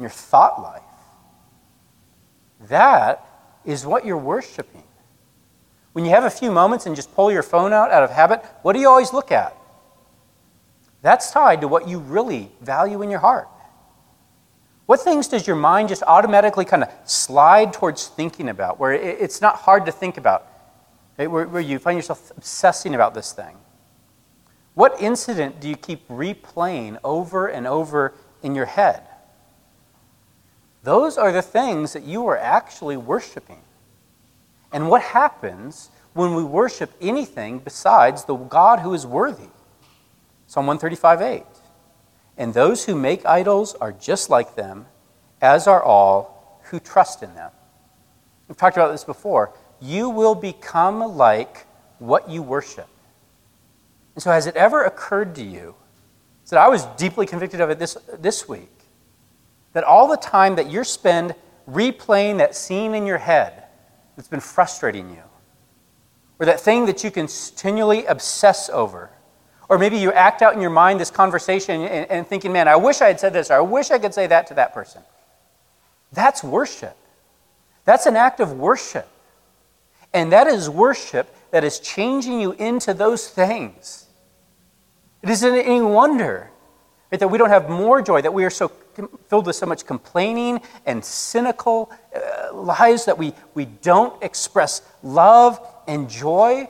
your 0.00 0.08
thought 0.08 0.60
life? 0.60 0.82
That 2.62 3.24
is 3.64 3.86
what 3.86 4.04
you're 4.04 4.18
worshiping. 4.18 4.82
When 5.92 6.04
you 6.04 6.10
have 6.10 6.24
a 6.24 6.30
few 6.30 6.50
moments 6.50 6.86
and 6.86 6.96
just 6.96 7.14
pull 7.14 7.30
your 7.30 7.44
phone 7.44 7.72
out 7.72 7.92
out 7.92 8.02
of 8.02 8.10
habit, 8.10 8.44
what 8.62 8.72
do 8.72 8.80
you 8.80 8.88
always 8.88 9.12
look 9.12 9.30
at? 9.30 9.56
That's 11.00 11.30
tied 11.30 11.60
to 11.60 11.68
what 11.68 11.86
you 11.86 12.00
really 12.00 12.50
value 12.60 13.02
in 13.02 13.10
your 13.10 13.20
heart. 13.20 13.46
What 14.90 15.02
things 15.02 15.28
does 15.28 15.46
your 15.46 15.54
mind 15.54 15.88
just 15.88 16.02
automatically 16.02 16.64
kind 16.64 16.82
of 16.82 16.90
slide 17.04 17.72
towards 17.72 18.08
thinking 18.08 18.48
about, 18.48 18.80
where 18.80 18.92
it's 18.92 19.40
not 19.40 19.54
hard 19.54 19.86
to 19.86 19.92
think 19.92 20.16
about, 20.16 20.48
where 21.14 21.60
you 21.60 21.78
find 21.78 21.96
yourself 21.96 22.32
obsessing 22.36 22.96
about 22.96 23.14
this 23.14 23.32
thing? 23.32 23.56
What 24.74 25.00
incident 25.00 25.60
do 25.60 25.68
you 25.68 25.76
keep 25.76 26.08
replaying 26.08 26.98
over 27.04 27.46
and 27.46 27.68
over 27.68 28.14
in 28.42 28.56
your 28.56 28.64
head? 28.64 29.04
Those 30.82 31.16
are 31.16 31.30
the 31.30 31.40
things 31.40 31.92
that 31.92 32.02
you 32.02 32.26
are 32.26 32.38
actually 32.38 32.96
worshiping. 32.96 33.62
And 34.72 34.90
what 34.90 35.02
happens 35.02 35.90
when 36.14 36.34
we 36.34 36.42
worship 36.42 36.90
anything 37.00 37.60
besides 37.60 38.24
the 38.24 38.34
God 38.34 38.80
who 38.80 38.92
is 38.92 39.06
worthy? 39.06 39.50
Psalm 40.48 40.66
135 40.66 41.22
8. 41.22 41.59
And 42.40 42.54
those 42.54 42.86
who 42.86 42.94
make 42.96 43.26
idols 43.26 43.74
are 43.74 43.92
just 43.92 44.30
like 44.30 44.54
them, 44.54 44.86
as 45.42 45.66
are 45.66 45.82
all 45.82 46.58
who 46.70 46.80
trust 46.80 47.22
in 47.22 47.34
them. 47.34 47.50
We've 48.48 48.56
talked 48.56 48.78
about 48.78 48.92
this 48.92 49.04
before. 49.04 49.52
You 49.78 50.08
will 50.08 50.34
become 50.34 51.00
like 51.18 51.66
what 51.98 52.30
you 52.30 52.40
worship. 52.40 52.88
And 54.14 54.22
so, 54.22 54.30
has 54.30 54.46
it 54.46 54.56
ever 54.56 54.84
occurred 54.84 55.34
to 55.34 55.44
you 55.44 55.74
that 56.48 56.58
I 56.58 56.68
was 56.68 56.86
deeply 56.96 57.26
convicted 57.26 57.60
of 57.60 57.68
it 57.68 57.78
this, 57.78 57.98
this 58.18 58.48
week? 58.48 58.72
That 59.74 59.84
all 59.84 60.08
the 60.08 60.16
time 60.16 60.56
that 60.56 60.70
you 60.70 60.82
spend 60.82 61.34
replaying 61.70 62.38
that 62.38 62.56
scene 62.56 62.94
in 62.94 63.04
your 63.04 63.18
head 63.18 63.64
that's 64.16 64.28
been 64.28 64.40
frustrating 64.40 65.10
you, 65.10 65.22
or 66.38 66.46
that 66.46 66.58
thing 66.58 66.86
that 66.86 67.04
you 67.04 67.10
continually 67.10 68.06
obsess 68.06 68.70
over. 68.70 69.10
Or 69.70 69.78
maybe 69.78 69.96
you 69.96 70.12
act 70.12 70.42
out 70.42 70.52
in 70.52 70.60
your 70.60 70.70
mind 70.70 70.98
this 70.98 71.12
conversation 71.12 71.82
and, 71.82 72.10
and, 72.10 72.26
thinking, 72.26 72.52
man, 72.52 72.66
I 72.66 72.74
wish 72.74 73.00
I 73.00 73.06
had 73.06 73.20
said 73.20 73.32
this, 73.32 73.52
or 73.52 73.54
I 73.54 73.60
wish 73.60 73.92
I 73.92 74.00
could 74.00 74.12
say 74.12 74.26
that 74.26 74.48
to 74.48 74.54
that 74.54 74.74
person. 74.74 75.00
That's 76.12 76.42
worship. 76.42 76.96
That's 77.84 78.06
an 78.06 78.16
act 78.16 78.40
of 78.40 78.52
worship. 78.52 79.08
And 80.12 80.32
that 80.32 80.48
is 80.48 80.68
worship 80.68 81.32
that 81.52 81.62
is 81.62 81.78
changing 81.78 82.40
you 82.40 82.50
into 82.52 82.92
those 82.92 83.28
things. 83.28 84.06
It 85.22 85.30
isn't 85.30 85.54
any 85.54 85.80
wonder 85.80 86.50
right, 87.12 87.20
that 87.20 87.28
we 87.28 87.38
don't 87.38 87.50
have 87.50 87.70
more 87.70 88.02
joy, 88.02 88.22
that 88.22 88.34
we 88.34 88.44
are 88.44 88.50
so 88.50 88.72
filled 89.28 89.46
with 89.46 89.54
so 89.54 89.66
much 89.66 89.86
complaining 89.86 90.60
and 90.84 91.04
cynical 91.04 91.92
uh, 92.12 92.98
that 93.06 93.14
we, 93.16 93.32
we 93.54 93.66
don't 93.66 94.20
express 94.20 94.82
love 95.04 95.64
and 95.86 96.10
joy. 96.10 96.68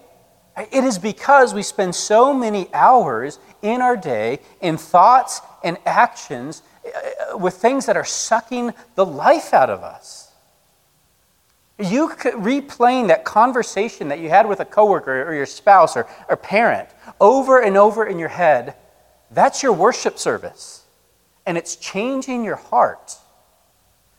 It 0.56 0.84
is 0.84 0.98
because 0.98 1.54
we 1.54 1.62
spend 1.62 1.94
so 1.94 2.34
many 2.34 2.72
hours 2.74 3.38
in 3.62 3.80
our 3.80 3.96
day 3.96 4.40
in 4.60 4.76
thoughts 4.76 5.40
and 5.62 5.78
actions 5.86 6.62
uh, 6.84 7.38
with 7.38 7.54
things 7.54 7.86
that 7.86 7.96
are 7.96 8.04
sucking 8.04 8.74
the 8.94 9.06
life 9.06 9.54
out 9.54 9.70
of 9.70 9.82
us. 9.82 10.32
You 11.78 12.08
replaying 12.08 13.08
that 13.08 13.24
conversation 13.24 14.08
that 14.08 14.18
you 14.18 14.28
had 14.28 14.46
with 14.48 14.60
a 14.60 14.64
coworker 14.66 15.22
or 15.22 15.34
your 15.34 15.46
spouse 15.46 15.96
or, 15.96 16.06
or 16.28 16.36
parent 16.36 16.88
over 17.20 17.60
and 17.60 17.76
over 17.76 18.06
in 18.06 18.18
your 18.18 18.28
head, 18.28 18.74
that's 19.30 19.62
your 19.62 19.72
worship 19.72 20.18
service 20.18 20.80
and 21.46 21.58
it's 21.58 21.76
changing 21.76 22.44
your 22.44 22.56
heart. 22.56 23.16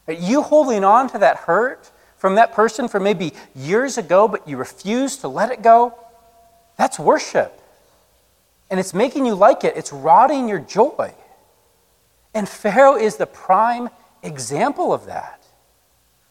You 0.08 0.41
holding 0.41 0.84
on 0.84 1.10
to 1.12 1.20
that 1.20 1.38
hurt 1.38 1.89
from 2.17 2.36
that 2.36 2.54
person 2.54 2.88
from 2.88 3.04
maybe 3.04 3.34
years 3.56 3.98
ago, 3.98 4.28
but 4.28 4.48
you 4.48 4.58
refuse 4.58 5.17
to 5.17 5.28
let 5.28 5.52
it 5.52 5.62
go, 5.62 5.98
that's 6.78 7.00
worship. 7.00 7.62
And 8.70 8.80
it's 8.80 8.94
making 8.94 9.26
you 9.26 9.36
like 9.36 9.64
it, 9.64 9.76
it's 9.76 9.92
rotting 9.92 10.48
your 10.48 10.60
joy. 10.60 11.14
And 12.34 12.48
Pharaoh 12.48 12.96
is 12.96 13.18
the 13.18 13.26
prime 13.26 13.90
example 14.24 14.94
of 14.94 15.06
that. 15.06 15.44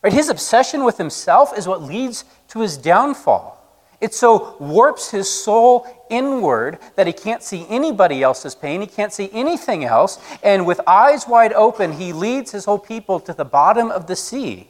Right? 0.02 0.12
His 0.12 0.30
obsession 0.30 0.84
with 0.84 0.96
himself 0.96 1.56
is 1.56 1.68
what 1.68 1.82
leads 1.82 2.24
to 2.48 2.60
his 2.60 2.76
downfall. 2.76 3.58
It 4.00 4.14
so 4.14 4.56
warps 4.58 5.10
his 5.10 5.28
soul 5.28 5.86
inward 6.08 6.78
that 6.96 7.06
he 7.06 7.12
can't 7.12 7.42
see 7.42 7.66
anybody 7.68 8.22
else's 8.22 8.54
pain, 8.54 8.80
he 8.80 8.86
can't 8.86 9.12
see 9.12 9.28
anything 9.32 9.84
else, 9.84 10.18
and 10.42 10.66
with 10.66 10.80
eyes 10.86 11.28
wide 11.28 11.52
open, 11.52 11.92
he 11.92 12.14
leads 12.14 12.50
his 12.50 12.64
whole 12.64 12.78
people 12.78 13.20
to 13.20 13.34
the 13.34 13.44
bottom 13.44 13.90
of 13.90 14.06
the 14.06 14.16
sea. 14.16 14.68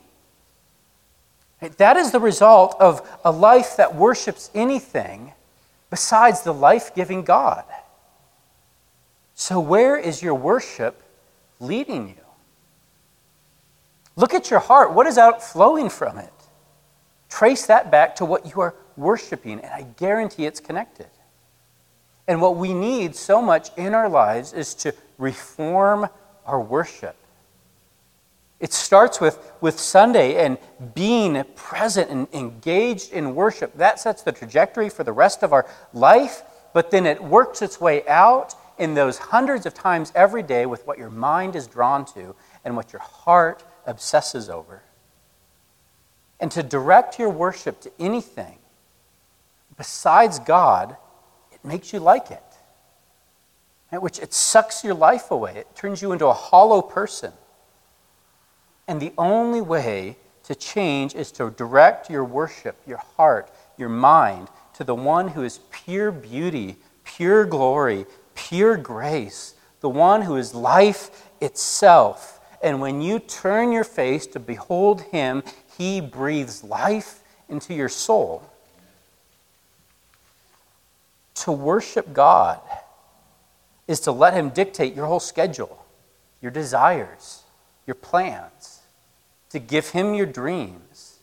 That 1.77 1.97
is 1.97 2.11
the 2.11 2.19
result 2.19 2.75
of 2.81 3.09
a 3.25 3.31
life 3.31 3.77
that 3.77 3.95
worships 3.95 4.51
anything 4.53 5.33
besides 5.91 6.43
the 6.43 6.55
life 6.55 6.95
giving 6.95 7.23
God. 7.23 7.65
So, 9.35 9.61
where 9.61 9.97
is 9.97 10.23
your 10.23 10.35
worship 10.35 11.03
leading 11.59 12.09
you? 12.09 12.25
Look 14.17 14.35
at 14.35 14.51
your 14.51 14.61
heart. 14.61 14.93
What 14.93 15.07
is 15.07 15.19
outflowing 15.19 15.89
from 15.89 16.19
it? 16.19 16.33
Trace 17.29 17.67
that 17.67 17.91
back 17.91 18.17
to 18.17 18.25
what 18.25 18.47
you 18.47 18.61
are 18.61 18.75
worshiping, 18.97 19.61
and 19.61 19.73
I 19.73 19.83
guarantee 19.97 20.47
it's 20.47 20.61
connected. 20.61 21.09
And 22.29 22.41
what 22.41 22.57
we 22.57 22.75
need 22.75 23.17
so 23.17 23.41
much 23.41 23.71
in 23.77 23.95
our 23.95 24.09
lives 24.09 24.53
is 24.53 24.75
to 24.77 24.95
reform 25.19 26.09
our 26.45 26.61
worship. 26.61 27.17
It 28.61 28.75
starts 28.75 29.21
with, 29.21 29.53
with 29.63 29.81
Sunday 29.81 30.45
and 30.45 30.59
being 30.95 31.43
present 31.55 32.11
and 32.11 32.29
engaged 32.35 33.13
in 33.13 33.35
worship. 33.35 33.75
That 33.77 33.99
sets 33.99 34.23
the 34.23 34.33
trajectory 34.33 34.91
for 34.91 35.03
the 35.03 35.13
rest 35.13 35.43
of 35.43 35.55
our 35.55 35.67
life, 35.95 36.43
but 36.75 36.91
then 36.91 37.07
it 37.07 37.23
works 37.23 37.63
its 37.63 37.81
way 37.81 38.07
out 38.07 38.55
in 38.79 38.95
those 38.95 39.17
hundreds 39.17 39.65
of 39.65 39.73
times 39.73 40.13
every 40.15 40.43
day 40.43 40.67
with 40.67 40.87
what 40.87 40.99
your 40.99 41.11
mind 41.11 41.57
is 41.57 41.67
drawn 41.67 42.05
to 42.05 42.35
and 42.65 42.77
what 42.77 42.93
your 42.93 43.01
heart 43.01 43.65
obsesses 43.87 44.51
over. 44.51 44.83
And 46.39 46.53
to 46.53 46.63
direct 46.63 47.19
your 47.19 47.31
worship 47.31 47.81
to 47.83 47.93
anything 47.99 48.59
besides 49.77 50.39
God, 50.39 50.97
it 51.53 51.65
makes 51.65 51.93
you 51.95 52.01
like 52.01 52.31
it. 52.31 52.43
Which 53.99 54.19
it 54.19 54.35
sucks 54.35 54.85
your 54.85 54.95
life 54.95 55.31
away. 55.31 55.55
It 55.57 55.75
turns 55.75 56.03
you 56.03 56.13
into 56.13 56.27
a 56.27 56.35
hollow 56.35 56.83
person. 56.83 57.33
And 58.89 59.01
the 59.01 59.13
only 59.17 59.61
way 59.61 60.17
to 60.45 60.55
change 60.55 61.15
is 61.15 61.31
to 61.33 61.51
direct 61.51 62.11
your 62.11 62.25
worship, 62.25 62.77
your 62.87 62.99
heart, 63.17 63.51
your 63.77 63.89
mind 63.89 64.49
to 64.75 64.85
the 64.85 64.95
one 64.95 65.29
who 65.29 65.43
is 65.43 65.61
pure 65.71 66.11
beauty, 66.11 66.77
pure 67.05 67.45
glory, 67.45 68.07
pure 68.35 68.77
grace, 68.77 69.55
the 69.81 69.89
one 69.89 70.23
who 70.23 70.37
is 70.37 70.55
life 70.55 71.29
itself. 71.41 72.41
And 72.63 72.81
when 72.81 73.01
you 73.01 73.19
turn 73.19 73.73
your 73.73 73.85
face 73.85 74.27
to 74.29 74.41
behold 74.41 75.03
him, 75.03 75.43
he 75.77 76.01
breathes 76.01 76.65
life 76.65 77.21
into 77.49 77.75
your 77.75 77.89
soul. 77.89 78.43
To 81.35 81.53
worship 81.53 82.13
God 82.13 82.61
is 83.87 84.01
to 84.01 84.13
let 84.13 84.35
him 84.35 84.51
dictate 84.51 84.95
your 84.95 85.07
whole 85.07 85.21
schedule, 85.21 85.85
your 86.41 86.51
desires, 86.51 87.43
your 87.87 87.95
plans 87.95 88.81
to 89.51 89.59
give 89.59 89.91
him 89.91 90.15
your 90.15 90.27
dreams, 90.27 91.19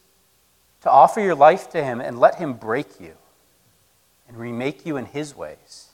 to 0.82 0.92
offer 0.92 1.20
your 1.20 1.36
life 1.36 1.70
to 1.72 1.84
him 1.84 2.00
and 2.02 2.20
let 2.20 2.36
him 2.36 2.54
break 2.54 3.00
you 3.00 3.14
and 4.28 4.38
remake 4.38 4.86
you 4.86 4.98
in 4.98 5.06
his 5.06 5.36
ways. 5.36 5.88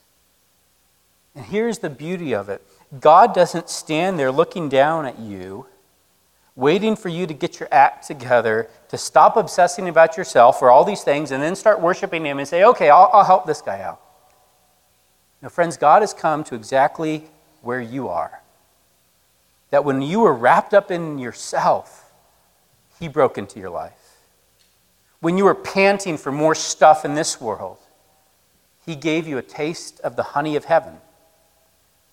And 1.35 1.45
here's 1.45 1.79
the 1.79 1.89
beauty 1.89 2.33
of 2.33 2.49
it 2.49 2.61
God 2.99 3.33
doesn't 3.33 3.69
stand 3.69 4.19
there 4.19 4.31
looking 4.31 4.69
down 4.69 5.05
at 5.05 5.19
you, 5.19 5.67
waiting 6.55 6.95
for 6.95 7.09
you 7.09 7.25
to 7.25 7.33
get 7.33 7.59
your 7.59 7.69
act 7.71 8.05
together, 8.05 8.69
to 8.89 8.97
stop 8.97 9.37
obsessing 9.37 9.89
about 9.89 10.17
yourself 10.17 10.61
or 10.61 10.69
all 10.69 10.83
these 10.83 11.03
things, 11.03 11.31
and 11.31 11.41
then 11.41 11.55
start 11.55 11.81
worshiping 11.81 12.25
him 12.25 12.39
and 12.39 12.47
say, 12.47 12.63
okay, 12.63 12.89
I'll, 12.89 13.09
I'll 13.13 13.23
help 13.23 13.45
this 13.45 13.61
guy 13.61 13.81
out. 13.81 13.99
Now, 15.41 15.49
friends, 15.49 15.75
God 15.75 16.01
has 16.01 16.13
come 16.13 16.43
to 16.45 16.55
exactly 16.55 17.25
where 17.61 17.81
you 17.81 18.07
are. 18.07 18.42
That 19.73 19.83
when 19.83 20.03
you 20.03 20.19
were 20.19 20.35
wrapped 20.35 20.75
up 20.75 20.91
in 20.91 21.17
yourself, 21.17 22.11
he 22.99 23.07
broke 23.07 23.39
into 23.39 23.59
your 23.59 23.71
life. 23.71 24.19
When 25.19 25.35
you 25.35 25.45
were 25.45 25.55
panting 25.55 26.19
for 26.19 26.31
more 26.31 26.53
stuff 26.53 27.03
in 27.03 27.15
this 27.15 27.41
world, 27.41 27.79
He 28.85 28.95
gave 28.95 29.27
you 29.27 29.39
a 29.39 29.41
taste 29.41 29.99
of 30.01 30.15
the 30.15 30.21
honey 30.21 30.55
of 30.55 30.65
heaven. 30.65 30.97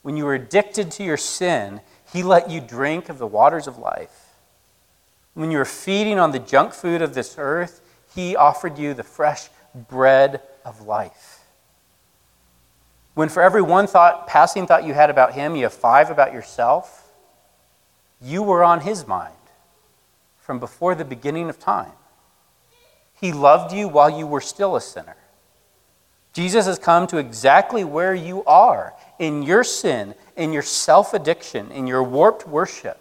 When 0.00 0.16
you 0.16 0.24
were 0.24 0.32
addicted 0.32 0.90
to 0.92 1.04
your 1.04 1.18
sin, 1.18 1.82
He 2.10 2.22
let 2.22 2.48
you 2.48 2.62
drink 2.62 3.10
of 3.10 3.18
the 3.18 3.26
waters 3.26 3.66
of 3.66 3.76
life. 3.76 4.36
When 5.34 5.50
you 5.50 5.58
were 5.58 5.66
feeding 5.66 6.18
on 6.18 6.32
the 6.32 6.38
junk 6.38 6.72
food 6.72 7.02
of 7.02 7.12
this 7.12 7.34
earth, 7.36 7.82
He 8.14 8.36
offered 8.36 8.78
you 8.78 8.94
the 8.94 9.02
fresh 9.02 9.50
bread 9.74 10.40
of 10.64 10.86
life. 10.86 11.40
When 13.12 13.28
for 13.28 13.42
every 13.42 13.60
one 13.60 13.86
thought, 13.86 14.26
passing 14.26 14.66
thought 14.66 14.86
you 14.86 14.94
had 14.94 15.10
about 15.10 15.34
Him, 15.34 15.56
you 15.56 15.64
have 15.64 15.74
five 15.74 16.08
about 16.08 16.32
yourself, 16.32 16.99
you 18.20 18.42
were 18.42 18.62
on 18.62 18.80
His 18.80 19.06
mind 19.06 19.34
from 20.38 20.58
before 20.58 20.94
the 20.94 21.04
beginning 21.04 21.48
of 21.48 21.58
time. 21.58 21.92
He 23.20 23.32
loved 23.32 23.72
you 23.72 23.86
while 23.86 24.10
you 24.10 24.26
were 24.26 24.40
still 24.40 24.76
a 24.76 24.80
sinner. 24.80 25.16
Jesus 26.32 26.66
has 26.66 26.78
come 26.78 27.06
to 27.08 27.18
exactly 27.18 27.84
where 27.84 28.14
you 28.14 28.44
are 28.44 28.94
in 29.18 29.42
your 29.42 29.64
sin, 29.64 30.14
in 30.36 30.52
your 30.52 30.62
self 30.62 31.12
addiction, 31.12 31.70
in 31.72 31.86
your 31.86 32.02
warped 32.02 32.46
worship, 32.46 32.98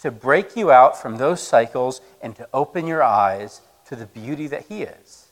to 0.00 0.10
break 0.10 0.56
you 0.56 0.70
out 0.70 1.00
from 1.00 1.16
those 1.16 1.40
cycles 1.40 2.00
and 2.20 2.34
to 2.36 2.48
open 2.52 2.86
your 2.86 3.02
eyes 3.02 3.60
to 3.86 3.96
the 3.96 4.06
beauty 4.06 4.46
that 4.48 4.66
He 4.68 4.82
is. 4.82 5.28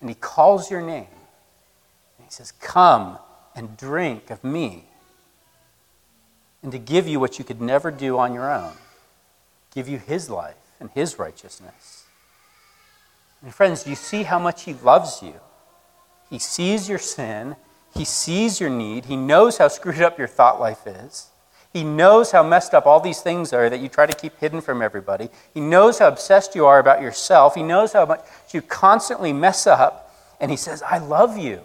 And 0.00 0.08
He 0.08 0.14
calls 0.14 0.70
your 0.70 0.82
name. 0.82 1.06
And 2.18 2.26
He 2.26 2.30
says, 2.30 2.52
Come 2.52 3.18
and 3.54 3.76
drink 3.76 4.30
of 4.30 4.42
me. 4.42 4.89
And 6.62 6.72
to 6.72 6.78
give 6.78 7.08
you 7.08 7.18
what 7.20 7.38
you 7.38 7.44
could 7.44 7.60
never 7.60 7.90
do 7.90 8.18
on 8.18 8.34
your 8.34 8.52
own 8.52 8.72
give 9.72 9.88
you 9.88 9.98
his 9.98 10.28
life 10.28 10.56
and 10.80 10.90
his 10.90 11.18
righteousness. 11.18 12.04
And 13.42 13.54
friends, 13.54 13.86
you 13.86 13.94
see 13.94 14.24
how 14.24 14.38
much 14.38 14.64
he 14.64 14.74
loves 14.74 15.22
you? 15.22 15.34
He 16.28 16.38
sees 16.38 16.88
your 16.88 16.98
sin, 16.98 17.56
he 17.94 18.04
sees 18.04 18.60
your 18.60 18.70
need, 18.70 19.06
he 19.06 19.16
knows 19.16 19.58
how 19.58 19.68
screwed 19.68 20.02
up 20.02 20.18
your 20.18 20.28
thought 20.28 20.60
life 20.60 20.86
is. 20.86 21.28
He 21.72 21.84
knows 21.84 22.32
how 22.32 22.42
messed 22.42 22.74
up 22.74 22.84
all 22.84 22.98
these 22.98 23.20
things 23.20 23.52
are 23.52 23.70
that 23.70 23.78
you 23.78 23.88
try 23.88 24.04
to 24.04 24.16
keep 24.16 24.36
hidden 24.38 24.60
from 24.60 24.82
everybody. 24.82 25.28
He 25.54 25.60
knows 25.60 26.00
how 26.00 26.08
obsessed 26.08 26.56
you 26.56 26.66
are 26.66 26.80
about 26.80 27.00
yourself. 27.00 27.54
He 27.54 27.62
knows 27.62 27.92
how 27.92 28.06
much 28.06 28.24
you 28.52 28.60
constantly 28.60 29.32
mess 29.32 29.68
up. 29.68 30.12
And 30.40 30.50
he 30.50 30.56
says, 30.56 30.82
I 30.82 30.98
love 30.98 31.38
you. 31.38 31.60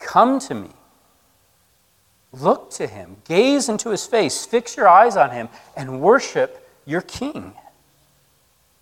Come 0.00 0.38
to 0.40 0.54
me. 0.54 0.68
Look 2.32 2.70
to 2.72 2.86
him. 2.86 3.16
Gaze 3.24 3.68
into 3.68 3.90
his 3.90 4.06
face. 4.06 4.46
Fix 4.46 4.76
your 4.76 4.88
eyes 4.88 5.16
on 5.16 5.30
him 5.30 5.48
and 5.76 6.00
worship 6.00 6.68
your 6.86 7.00
king. 7.00 7.54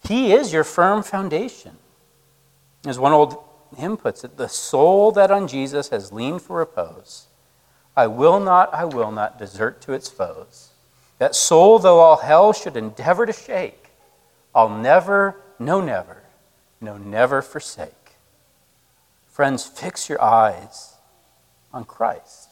He 0.04 0.32
is 0.32 0.52
your 0.52 0.64
firm 0.64 1.02
foundation. 1.02 1.76
As 2.86 2.98
one 2.98 3.12
old 3.12 3.42
hymn 3.76 3.96
puts 3.96 4.24
it, 4.24 4.36
the 4.36 4.48
soul 4.48 5.12
that 5.12 5.30
on 5.30 5.48
Jesus 5.48 5.88
has 5.88 6.12
leaned 6.12 6.42
for 6.42 6.58
repose, 6.58 7.26
I 7.96 8.06
will 8.06 8.38
not, 8.38 8.72
I 8.72 8.84
will 8.84 9.10
not 9.10 9.38
desert 9.38 9.80
to 9.82 9.92
its 9.92 10.08
foes. 10.08 10.70
That 11.18 11.34
soul, 11.34 11.78
though 11.78 11.98
all 11.98 12.18
hell 12.18 12.52
should 12.52 12.76
endeavor 12.76 13.26
to 13.26 13.32
shake, 13.32 13.90
I'll 14.54 14.68
never, 14.68 15.36
no, 15.58 15.80
never, 15.80 16.22
no, 16.80 16.96
never 16.96 17.42
forsake. 17.42 17.92
Friends, 19.26 19.66
fix 19.66 20.08
your 20.08 20.22
eyes 20.22 20.94
on 21.72 21.84
Christ. 21.84 22.47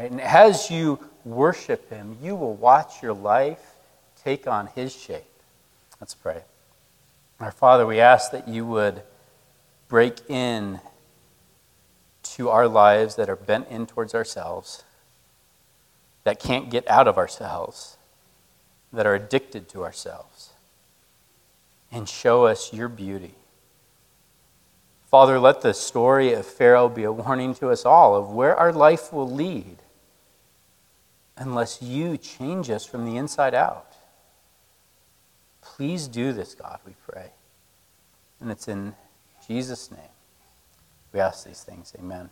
And 0.00 0.18
as 0.18 0.70
you 0.70 0.98
worship 1.26 1.90
Him, 1.90 2.16
you 2.22 2.34
will 2.34 2.54
watch 2.54 3.02
your 3.02 3.12
life 3.12 3.74
take 4.24 4.46
on 4.46 4.68
his 4.74 4.94
shape. 4.94 5.24
Let's 6.00 6.14
pray. 6.14 6.42
Our 7.38 7.50
Father, 7.50 7.86
we 7.86 8.00
ask 8.00 8.32
that 8.32 8.48
you 8.48 8.64
would 8.66 9.02
break 9.88 10.18
in 10.30 10.80
to 12.22 12.48
our 12.48 12.66
lives 12.66 13.16
that 13.16 13.28
are 13.28 13.36
bent 13.36 13.68
in 13.68 13.86
towards 13.86 14.14
ourselves, 14.14 14.84
that 16.24 16.40
can't 16.40 16.70
get 16.70 16.88
out 16.88 17.06
of 17.06 17.18
ourselves, 17.18 17.98
that 18.92 19.06
are 19.06 19.14
addicted 19.14 19.68
to 19.70 19.84
ourselves, 19.84 20.50
and 21.92 22.08
show 22.08 22.46
us 22.46 22.72
your 22.72 22.88
beauty. 22.88 23.34
Father, 25.10 25.38
let 25.38 25.60
the 25.60 25.74
story 25.74 26.32
of 26.32 26.46
Pharaoh 26.46 26.88
be 26.88 27.04
a 27.04 27.12
warning 27.12 27.54
to 27.56 27.68
us 27.68 27.84
all 27.84 28.16
of 28.16 28.30
where 28.30 28.56
our 28.56 28.72
life 28.72 29.12
will 29.12 29.30
lead 29.30 29.76
unless 31.40 31.82
you 31.82 32.16
change 32.16 32.70
us 32.70 32.84
from 32.84 33.04
the 33.04 33.16
inside 33.16 33.54
out. 33.54 33.96
Please 35.62 36.06
do 36.06 36.32
this, 36.32 36.54
God, 36.54 36.78
we 36.86 36.92
pray. 37.08 37.30
And 38.40 38.50
it's 38.50 38.68
in 38.68 38.94
Jesus' 39.46 39.90
name 39.90 40.00
we 41.12 41.20
ask 41.20 41.44
these 41.44 41.62
things. 41.62 41.92
Amen. 41.98 42.30